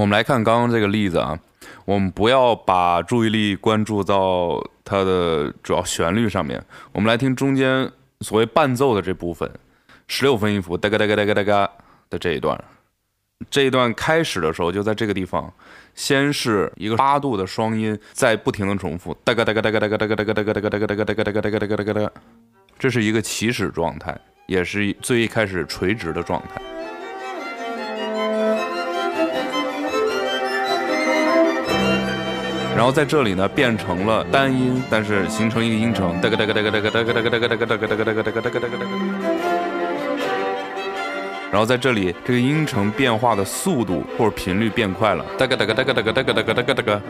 [0.04, 1.38] 我们来看刚刚这个例子啊，
[1.86, 6.62] 我们不要把注意力关注到它的主要旋律上面，
[6.92, 7.90] 我们来听中间
[8.20, 9.50] 所谓伴奏的这部分，
[10.06, 11.70] 十六分音符哒嘎哒嘎哒嘎哒嘎
[12.10, 12.62] 的这一段。
[13.48, 15.50] 这一段开始的时候就在这个地方，
[15.94, 22.12] 先是一个八度的双音在不停的重复哒嘎哒嘎哒嘎哒嘎哒嘎哒嘎哒嘎哒嘎哒嘎哒嘎哒嘎哒嘎哒嘎哒嘎哒，
[22.78, 24.14] 这是一个起始状态，
[24.48, 26.60] 也是最一开始垂直的状态。
[32.76, 38.86] 然后在这里呢，变成了单音，但是形成一个音程，哒个哒个哒个哒个哒个哒个哒个哒个哒个哒个哒个哒个哒个哒个。
[41.52, 47.02] 然后在这里，这个音程变化的速度或者频率变快了，哒个哒个哒个哒个哒个哒个哒个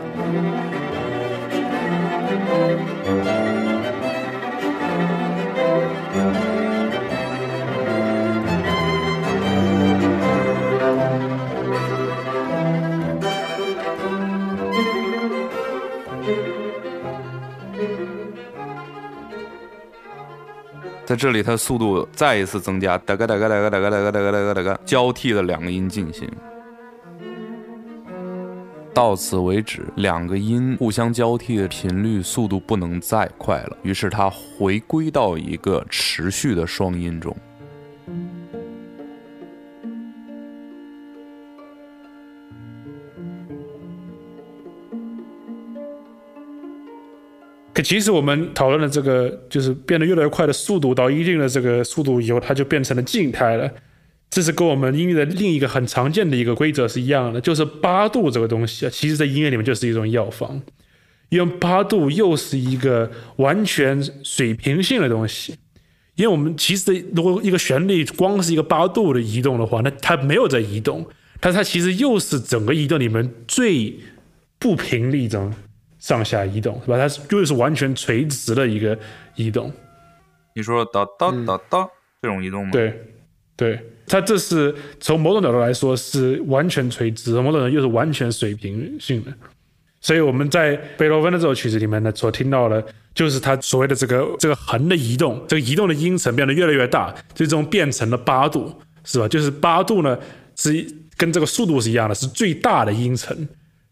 [21.07, 26.27] 在这里，它速度再一次增加，哒嘎哒嘎哒嘎哒嘎哒嘎哒嘎哒嘎哒嘎，交替的两个音进行，
[28.95, 37.37] 到此为止，两个音互相交替的频率速度不能再快了，于是它回归到一个持续的双音中。
[47.85, 53.71] 其实我们讨论的这个，就是变得越来越快的速度，到一定的这个速度以后，它就变成了静态了。
[54.31, 60.61] 这是跟我们音乐的另一个很常见的一个规则是一样的，就是八度这个东西啊，其实在音乐里面就是一种药方，
[61.29, 65.55] 因为八度又是一个完全水平性的东西。
[66.17, 71.07] 因为我们其实如果一个旋律光是一个八度的移动的话，那它没有在移动，
[71.41, 73.99] 但它其实又是整个移动里面最
[74.59, 75.53] 不平的一种。
[76.05, 76.99] 上下移动是吧？
[76.99, 78.97] 它是就是完全垂直的一个
[79.37, 79.73] 移动。
[80.55, 81.89] 你说哒哒哒哒
[82.21, 82.71] 这种移动吗？
[82.73, 83.03] 对，
[83.57, 89.33] 对，它这是从某种角度来说是完全垂直，某种又是完全水平性的。
[90.03, 98.71] 所以我们在贝多芬的这首曲子里面呢，所听到的，就是它所谓的这个这个横的移动，这个移动的音程变得越来越大，最终变成了八度，
[99.05, 99.27] 是吧？
[99.27, 100.19] 就是八度呢
[100.55, 100.87] 是
[101.17, 103.49] 跟这个速度是一样的，是最大的音程，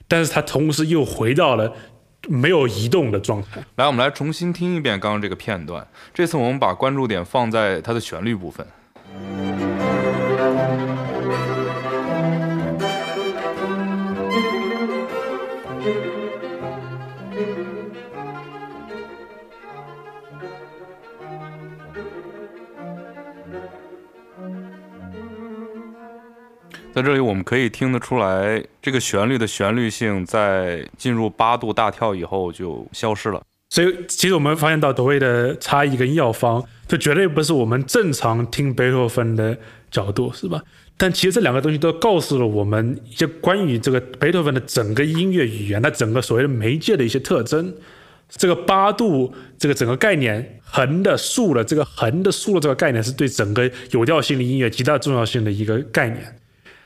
[0.07, 1.75] 但是它同时又回到了。
[2.29, 3.63] 没有移动的状态。
[3.77, 5.87] 来，我们来重新听一遍刚刚这个片段。
[6.15, 8.67] 这次我们把关注点放在它的旋律部分。
[26.95, 33.43] 在这里，我们可以听得出来，这个旋律的旋律性在进入八度大跳以后就消失了。
[33.71, 39.57] 所以，其实我们发现到所谓的差异跟药方，这绝对不是我们正常听贝多芬的
[39.91, 40.63] 角度，是吧？
[40.99, 47.75] 但其实这两个东西都告诉了我们一些关于这个贝多芬的整个音乐语言的整个所谓的媒介的一些特征。
[48.29, 56.37] 这个八度这个整个概念，横的、竖的，这个横的、竖的这个概念，是对整个有调性的音乐极大重要性的一个概念。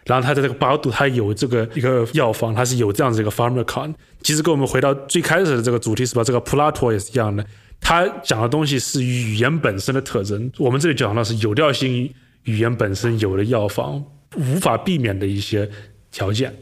[0.07, 6.23] 然后他的这个八度，它有这个一个药方，他是有这样子一个 f a r m a c o n 其实跟我们回到最开始的这个主题是吧？
[6.23, 7.45] 这个普拉托也是一样的，
[7.81, 10.51] 他讲的东西是语言本身的特征。
[10.59, 12.13] 我们这里讲到是有调性
[12.45, 14.05] 语言本身有的药方，
[14.37, 15.69] 无法避免的一些
[16.13, 16.55] 条件。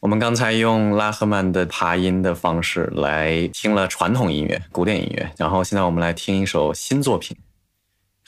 [0.00, 7.36] 我们刚才用拉赫曼的爬音的方式来听了传统音乐、古典音乐，然后现在我们来听一首新作品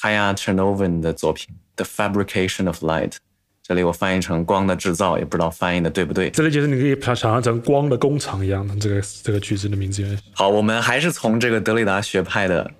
[0.04, 1.54] ，Haya Chernovin 的作品。
[1.76, 3.14] The fabrication of light，
[3.62, 6.28] 这里我翻译成光的制造，也不知道翻译的对不对。
[6.30, 10.04] 这里就是你可以想想象成光的工厂一样的这个这个句子的名字。
[10.34, 12.70] 好，我们还是从这个德里达学派的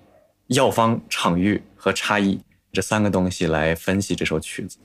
[0.47, 2.39] 药方、场域和差异
[2.71, 4.77] 这三个东西来分析这首曲子。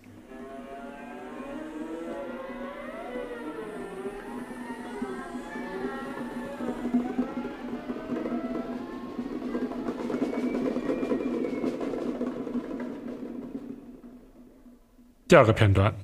[15.31, 15.95] 第二个片段，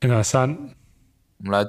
[0.00, 0.50] 片段三，
[1.38, 1.64] 我们来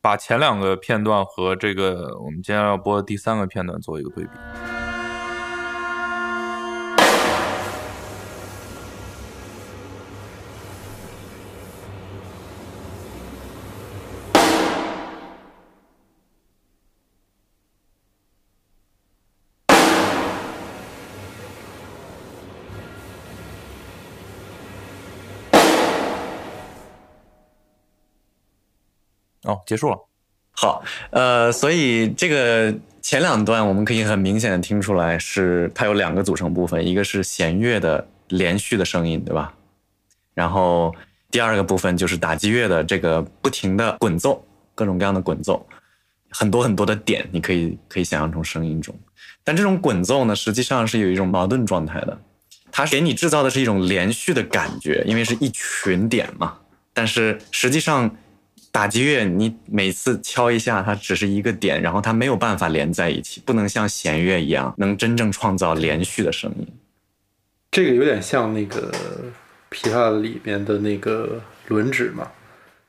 [0.00, 4.30] 把前两个片段和这个我们今天要播的第三个片段做一个对比。
[29.44, 29.98] 哦，结束了。
[30.52, 39.52] 好，呃，所以这个前两段我们可以很明显的听出来，是它有两个组成部分，一个是弦乐的连续的声音，对吧？
[40.32, 40.94] 然后
[41.30, 44.44] 第二个部分就是打击乐的这个不停的滚奏，
[44.74, 45.66] 各种各样的滚奏，
[46.30, 48.94] 很多很多的点，你可以可以想象成声音中。
[49.42, 52.18] 但这种滚奏呢，实际上是有一种矛盾状态的，
[52.70, 56.58] 它给你制造的是一种连续的感觉，因为是一群点嘛。
[56.92, 58.08] 但是实际上，
[58.74, 66.66] 打击乐你每次敲一下，它只是一个点，然后它没有办法连在一起，不能像弦乐一样能真正创造连续的声音。
[67.70, 68.90] 这个有点像那个
[69.70, 72.28] 琵琶里面的那个轮指嘛，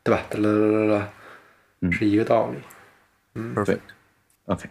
[0.01, 0.23] 对吧？
[0.27, 1.09] 哒啦啦啦
[1.81, 2.57] 啦，是一个道理。
[3.35, 3.81] 嗯，perfect。
[4.45, 4.67] OK，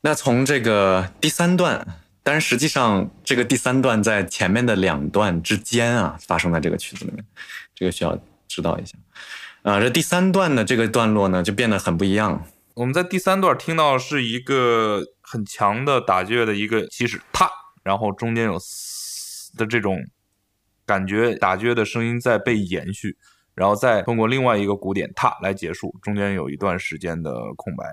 [0.00, 1.86] 那从这个第三段，
[2.24, 7.24] 但是实际上这个第三段在前面的两段之间啊，发生在这个曲子里面，
[7.72, 8.98] 这个需要知道一下。
[9.66, 12.46] 啊，这第三段的这个段落呢，就变得很不一样。
[12.74, 17.50] 我们在第三段听到是一个很强的打击乐的一个起始，踏，
[17.82, 19.98] 然后中间有嘶的这种
[20.86, 23.18] 感觉，打击乐的声音在被延续，
[23.56, 27.86] 然后再通过另外一个鼓点踏来结束，中间有一段时间的空白。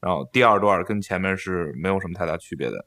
[0.00, 2.86] 然后第二段跟前面是没有什么太大区别的，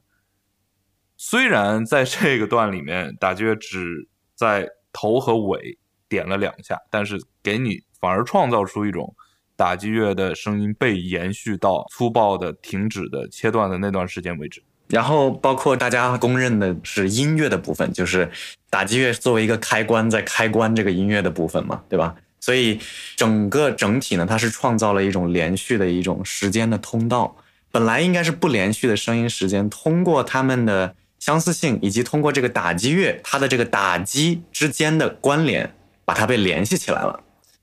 [1.16, 5.78] 虽然在这个段里面打击乐只在头和尾
[6.08, 7.84] 点了两下，但是给你。
[8.02, 9.14] 反而创造出一种
[9.56, 14.60] 打击乐的声音被延续到粗暴的停止的切断的那段时间为止。
[14.88, 18.30] 然后包括大家公认的是音乐的部分，就是
[18.68, 22.14] 打击乐作为一个开关，在开关这个音乐的部分嘛，对吧？
[22.40, 22.78] 所以
[23.16, 27.36] 整个整体呢，它是创造了一种连续的一种时间的通道。
[27.70, 35.72] 本来应该是不连续的声音时间，通过它们的相似性，以及通过这个打击乐它的这个打击之间的关联，
[36.04, 37.22] 把它被联系起来了。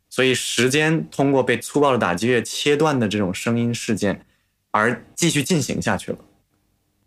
[0.09, 4.25] 所以时间通过被粗暴的打击乐切断的这种声音事件，
[4.71, 6.17] 而继续进行下去了。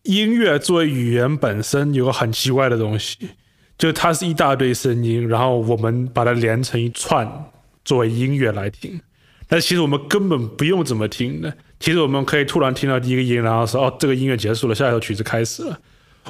[0.04, 3.30] 音乐作为语言本身有个很奇怪的东西，
[3.76, 7.50] 就它是一大堆声音，然后我们把它连成一串
[7.84, 9.00] 作为音乐来听。
[9.48, 11.54] 但其实我们根本不用怎么听的。
[11.78, 15.78] 其实我们可以突然听到第一个音，然后说：“哦，这个音乐结束了，下一首曲子开始了。”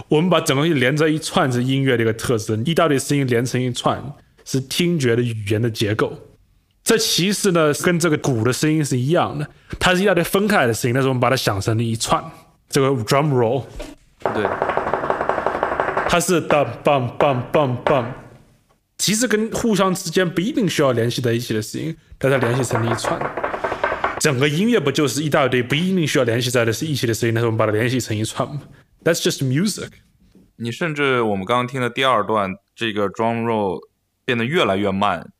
[0.08, 4.02] 我们把整个连在一串是音乐的一个特征，一大堆声音连成一串
[4.44, 6.18] 是听觉的语言的结构。
[6.84, 9.48] 这其实呢，跟这个鼓的声音是一样的，
[9.78, 12.22] 它是一大堆分开的声音，但是我们把它想成了一串，
[12.68, 13.62] 这个 drum roll，
[14.34, 14.44] 对，
[16.08, 18.04] 它是 bum bum bum bum bum，
[18.98, 23.16] 其实跟互相之间不一定需要联系在一起的声音，但它联系成了一串，
[24.18, 28.60] 整个音乐不就是一大堆不一定需要联系在的是一起的声音，但是我们把它联系成一串吗
[29.04, 29.90] ？That's just music。
[30.56, 33.80] 你甚至我们刚刚听的第二段，这个 drum roll
[34.24, 35.30] 变得越来越慢。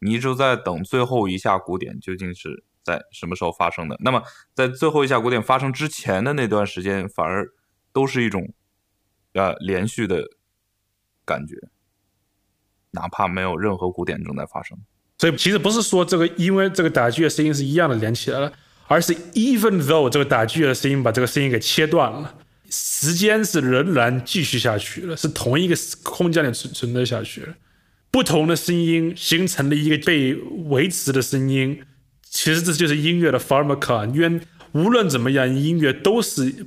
[0.00, 3.96] 你一直在等最后一下鼓点究竟是在什么时候发生的？
[4.00, 4.22] 那么
[4.54, 7.48] 在最后一下鼓点发生之前的那段时间，反而
[7.92, 8.52] 都是一种
[9.32, 10.22] 呃连续的
[11.24, 11.54] 感觉，
[12.90, 14.76] 哪怕没有任何鼓点正在发生。
[15.16, 18.52] 所以其实不是说这个因为这个打击乐声音是一样的连起来了，
[18.88, 22.34] 而是 even though 这个打击乐的声音把这个声音给切断了，
[22.68, 27.54] 时间是仍然继续下去了，是同一个空间里存存在下去了。
[28.14, 30.34] 不同的声音形成了一个被
[30.68, 31.82] 维持的声音，
[32.22, 36.64] 其实这就是音乐的 p h a r m a c a 因为无论怎么样，音乐都是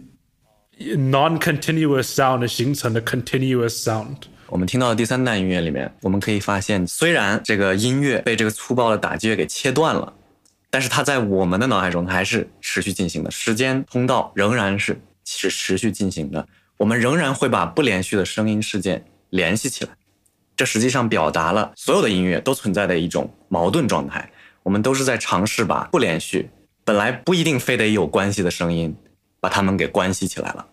[0.78, 4.24] non-continuous sound 形成的 continuous sound。
[4.48, 10.14] 我们听到的第三代音乐里面，我们可以发现，虽然这个音乐被这个粗暴的打击乐给切断了，
[10.70, 16.46] 但是它在我们的脑海中还是持续进行的，时间通道仍然是是持续进行的，
[16.76, 19.92] 我们仍然会把不连续的声音事件联系起来。
[20.58, 24.30] 这实际上表达了所有的音乐都存在的一种矛盾状态。
[24.64, 26.50] 我们都是在尝试把不连续、
[26.84, 28.94] 本来不一定非得有关系的声音，
[29.40, 30.68] 把它们给关系起来了。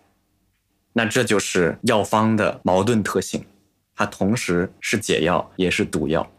[0.91, 3.45] 那这就是药方的矛盾特性，
[3.95, 6.29] 它同时是解药也是毒药。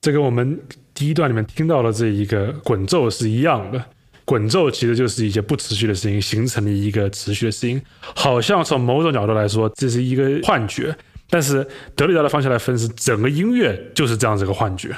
[0.00, 0.60] 这跟我们
[0.94, 3.84] 第一段里面听到的这一个滚奏是一样的。
[4.24, 10.96] 滚奏其实就是一些不持续的声音形成了一个持续的声音，好像从某种角度来说，这是一个幻觉。
[11.30, 14.96] 但是德里达的方向来分析，整个音乐就是这样子一个幻觉。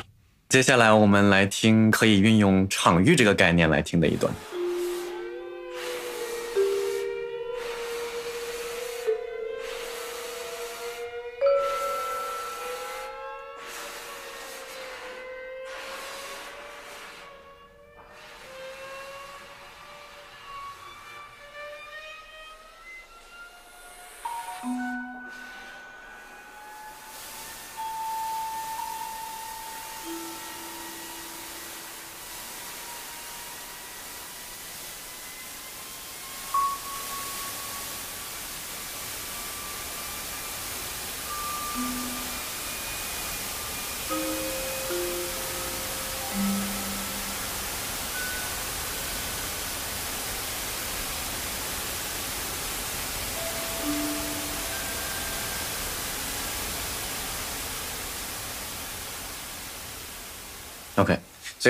[0.48, 4.32] 接下来我们来听可以运用场域这个概念来听的一段。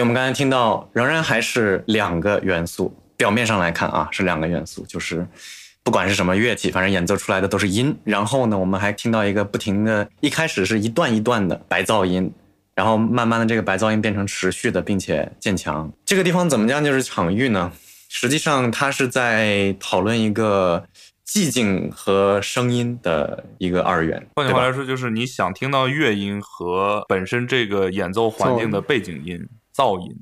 [0.01, 5.29] 所以我们刚才听到仍然还是两个元素，表面上来看啊是两个元素，就是
[5.83, 7.95] 不管是什么乐器，反正演奏出来的都是音。
[8.03, 12.33] 然后呢，我们还听到一个不停的，一开始是一段一段的白噪音，
[12.75, 15.93] 然后慢慢的这个白噪音变成持续的，并且渐强。
[16.07, 16.83] 这个地方怎么讲？
[16.83, 17.71] 就是场域呢？
[18.09, 20.87] 实际上它是在讨论一个。
[21.33, 29.39] 寂静和声音的一个二元，换句话来说，就是你想听到乐音和本身这个演奏环境的背景音
[29.75, 30.17] 噪音。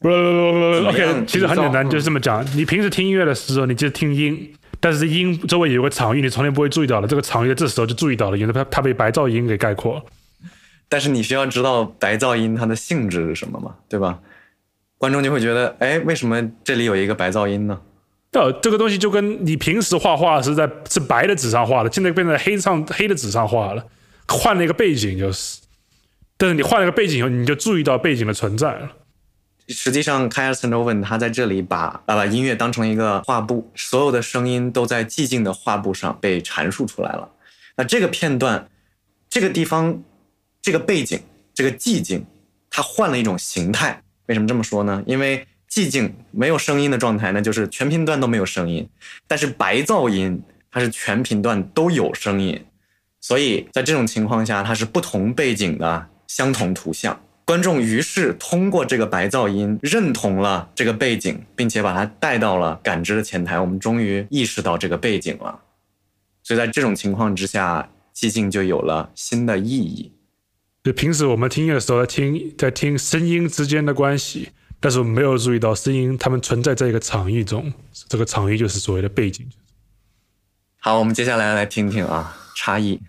[0.00, 2.46] 不不不不，OK，其实很简单，就是这么讲。
[2.56, 7.08] 你平时听音乐的时候，你就听音，但是音周围有个场域，你从来不会注意到的。
[7.08, 10.00] 这个场域在这时候就注意到了，因为它它被白噪音给概括。
[10.88, 14.20] 但是你需要知道白噪音它的性质是什么嘛，对吧？
[14.98, 17.80] 观众就会觉得，哎，为什么这里有一个白噪音呢？
[18.32, 23.84] 呃，这个东西就跟你平时画画是在是白的纸上画的，现在变成黑上黑的纸上画了，
[24.28, 25.58] 换了一个背景就是。
[26.38, 28.92] 但是你换了个背景以后，你就注意到背景的存在了。
[29.68, 37.28] 实际上 k a r s o n o v e n 他在这里把啊把音乐当成一个画布，所有的声音都在寂静的画布上被阐述出来了。
[37.76, 38.66] 那这个片段，
[39.28, 40.02] 这个地方，
[40.62, 41.20] 这个背景，
[41.52, 42.24] 这个寂静，
[42.70, 44.02] 它换了一种形态。
[44.26, 45.02] 为什么这么说呢？
[45.06, 48.88] 因为寂静没有声音的状态，那就是全频段都没有声音。
[49.26, 52.64] 但是白噪音它是全频段都有声音，
[53.20, 57.20] 所以在这种情况下，它是不同背景的相同图像。
[57.44, 63.58] 观众于是通过这个白噪音认同了这个背景，并且把它带到了感知的前台。
[63.58, 65.58] 我们终于意识到这个背景了。
[66.42, 70.12] 所以在这种情况之下，寂静就有了新的意义。
[70.84, 74.50] 就平时我们听音乐的时候，听在听声音之间的关系。
[74.80, 77.72] 但是我们没有注意到声音，它们存在在一个场域中，
[78.08, 79.44] 这个场域就是所谓的背景。
[80.78, 83.00] 好，我们接下来来听听啊，差异。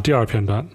[0.00, 0.66] 第二片段。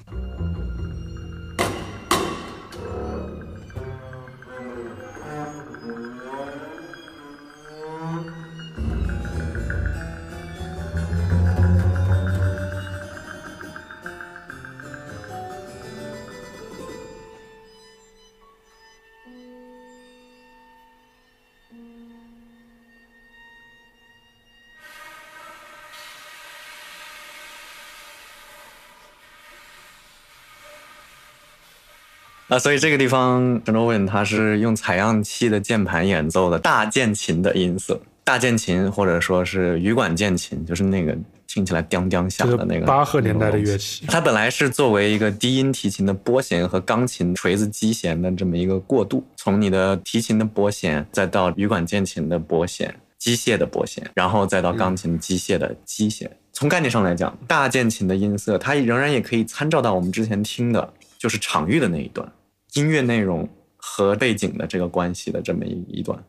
[32.56, 41.14] 啊，所以这个地方 j o n o w i n 他是用采样器的键盘演奏的大键琴的音色，大键琴或者说是羽管键琴，就是那个
[41.48, 44.06] 听起来叮叮响的那个巴赫年代的乐器。
[44.08, 56.32] 它本来是作为一个低音提琴的拨弦和钢琴锤子击弦的这么一个过渡，从你的提琴的拨弦，再到羽管键琴的拨弦，机械的拨弦，然后再到钢琴机械的击弦。
[56.54, 60.94] 从概念上来讲，大键琴的音色，它仍然也可以参照到我们之前听的。
[61.18, 62.30] 就是场域的那一段，
[62.76, 66.24] 音乐内容和背景的这个关系的这么一一段，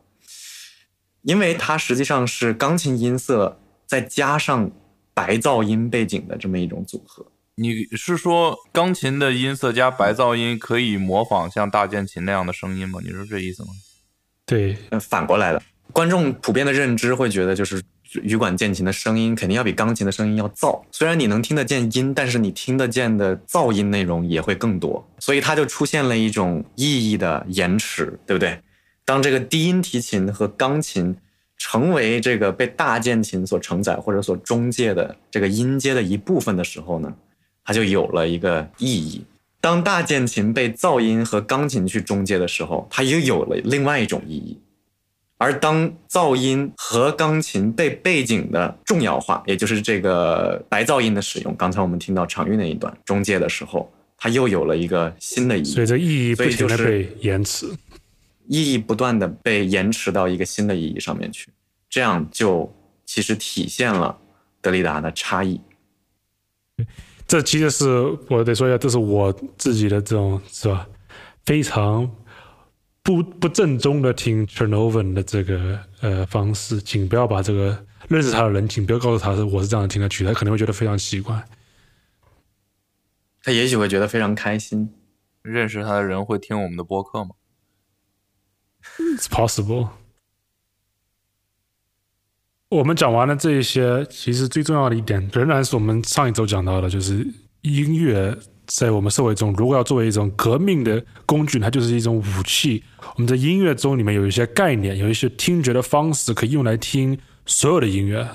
[1.23, 4.71] 因为它实际上是钢琴音色再加上
[5.15, 7.27] 白噪音背景的这么一种组合。
[7.57, 12.99] 你是说钢琴的音色加白噪音可以模仿像大键琴那样的声音吗？
[13.03, 13.69] 你说这意思吗？
[14.45, 15.63] 对，反过来的，
[15.93, 17.83] 观众普遍的认知会觉得就是。
[18.23, 28.59] 羽管键琴的声音肯定要比钢琴的声音要噪，虽然你能听得见音，但是你听得见的噪音内容也会更多，所以它就出现了一种意义的延迟，对不对？
[29.05, 31.17] 当这个低音提琴和钢琴
[31.57, 37.15] 成为这个被大键琴所承载或者所中介的这个音阶的一部分的时候呢，
[37.65, 39.25] 它就有了一个意义。
[39.61, 44.59] 当大键琴被噪音和钢琴去中介的时候，它又有了另外一种意义。
[45.39, 55.65] 而当噪音和钢琴被背景的重要化，也就是这个白噪音的使用，刚才我们听到场域那一段中介的时候，它又有了一个新的意义。
[55.65, 57.67] 所以这意义不停的被延迟，
[58.47, 61.51] 意义不断的被延迟到一个新的意义上面去，
[61.91, 64.19] 这样就其实体现了
[64.63, 65.61] 德里达的差异。
[67.29, 67.87] 这其实是
[68.31, 70.89] 我得说一下，这是我自己的这种是吧？
[71.45, 72.11] 非常。
[73.07, 81.45] 不不正宗的听 Chernovan 的这个呃方式，请不要把这个认识他的人，请不要告诉他是我是这样听的曲，他可能会觉得非常奇怪。
[83.45, 84.93] 他也许会觉得非常开心。
[85.43, 87.37] 认识他的人会听我们的播客吗
[88.99, 89.91] ？It's possible。
[92.69, 97.25] 我们讲完了这一些，其实最重要的一点，仍然是我们上一周讲到的，就是
[97.61, 98.37] 音乐
[98.67, 102.83] 在我们社会中，如果要作为一种革命的工具，它就是一种武器。
[103.15, 107.17] 我们在音乐中里面有一些概念，有一些听觉的方式，可以用来听
[107.47, 108.29] 所有的音乐。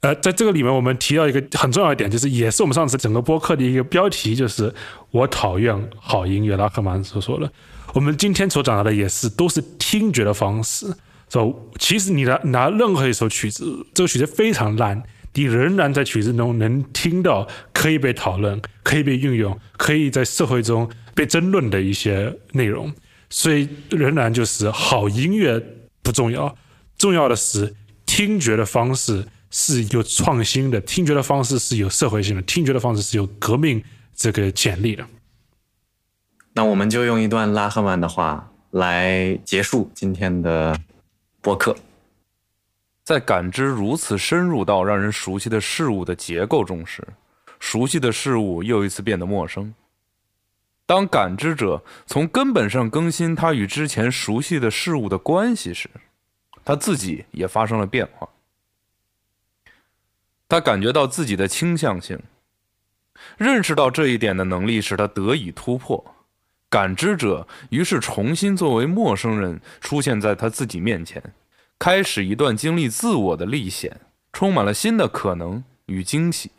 [0.00, 4.74] 呃，在这个里面，我们提到一个很重要一点，就是也是我们上次整个播客的一个标题，就是
[5.10, 6.56] 我讨厌好音乐。
[6.56, 7.50] 拉赫曼所说的，
[7.94, 10.92] 我们今天所讲到的也是都是听觉的方式。
[11.26, 13.64] so, 其实你拿拿任何一首曲子，
[13.94, 15.02] 这个曲子非常烂，
[15.34, 22.92] 你仍然在曲子中能听到可以被讨论、可以被运用、可以在社会中被争论的一些内容。
[23.28, 25.62] 所以，仍然就是好音乐
[26.02, 26.56] 不重要，
[26.96, 27.74] 重要的是
[28.06, 29.26] 听觉的方式。
[29.56, 33.80] 是有创新的听觉的方式，是有社会性的听觉的方式，是有革命
[34.12, 35.06] 这个潜力的。
[36.54, 40.76] 那我们就用一段拉赫曼的话来结束今天的
[41.40, 41.76] 播客。
[43.04, 47.06] 在感知如此深入到让人熟悉的事物的结构中时，
[47.60, 49.74] 熟悉的事物又一次变得陌生。
[50.86, 55.88] 当感知者从根本上更新他与之前熟悉的事物的关系时，
[56.64, 58.26] 他自己也发生了变化。
[60.48, 62.18] 他感觉到自己的倾向性，
[63.36, 66.02] 认识到这一点的能力使他得以突破。
[66.70, 71.22] 感知者于是重新作为陌生人出现在他自己面前，
[71.78, 74.00] 开始一段经历自我的历险，
[74.32, 76.50] 充满了新的可能与惊喜。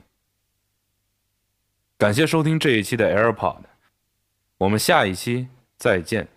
[1.97, 3.61] 感谢收听这一期的 AirPod，
[4.57, 5.47] 我们下一期
[5.77, 6.34] 再见。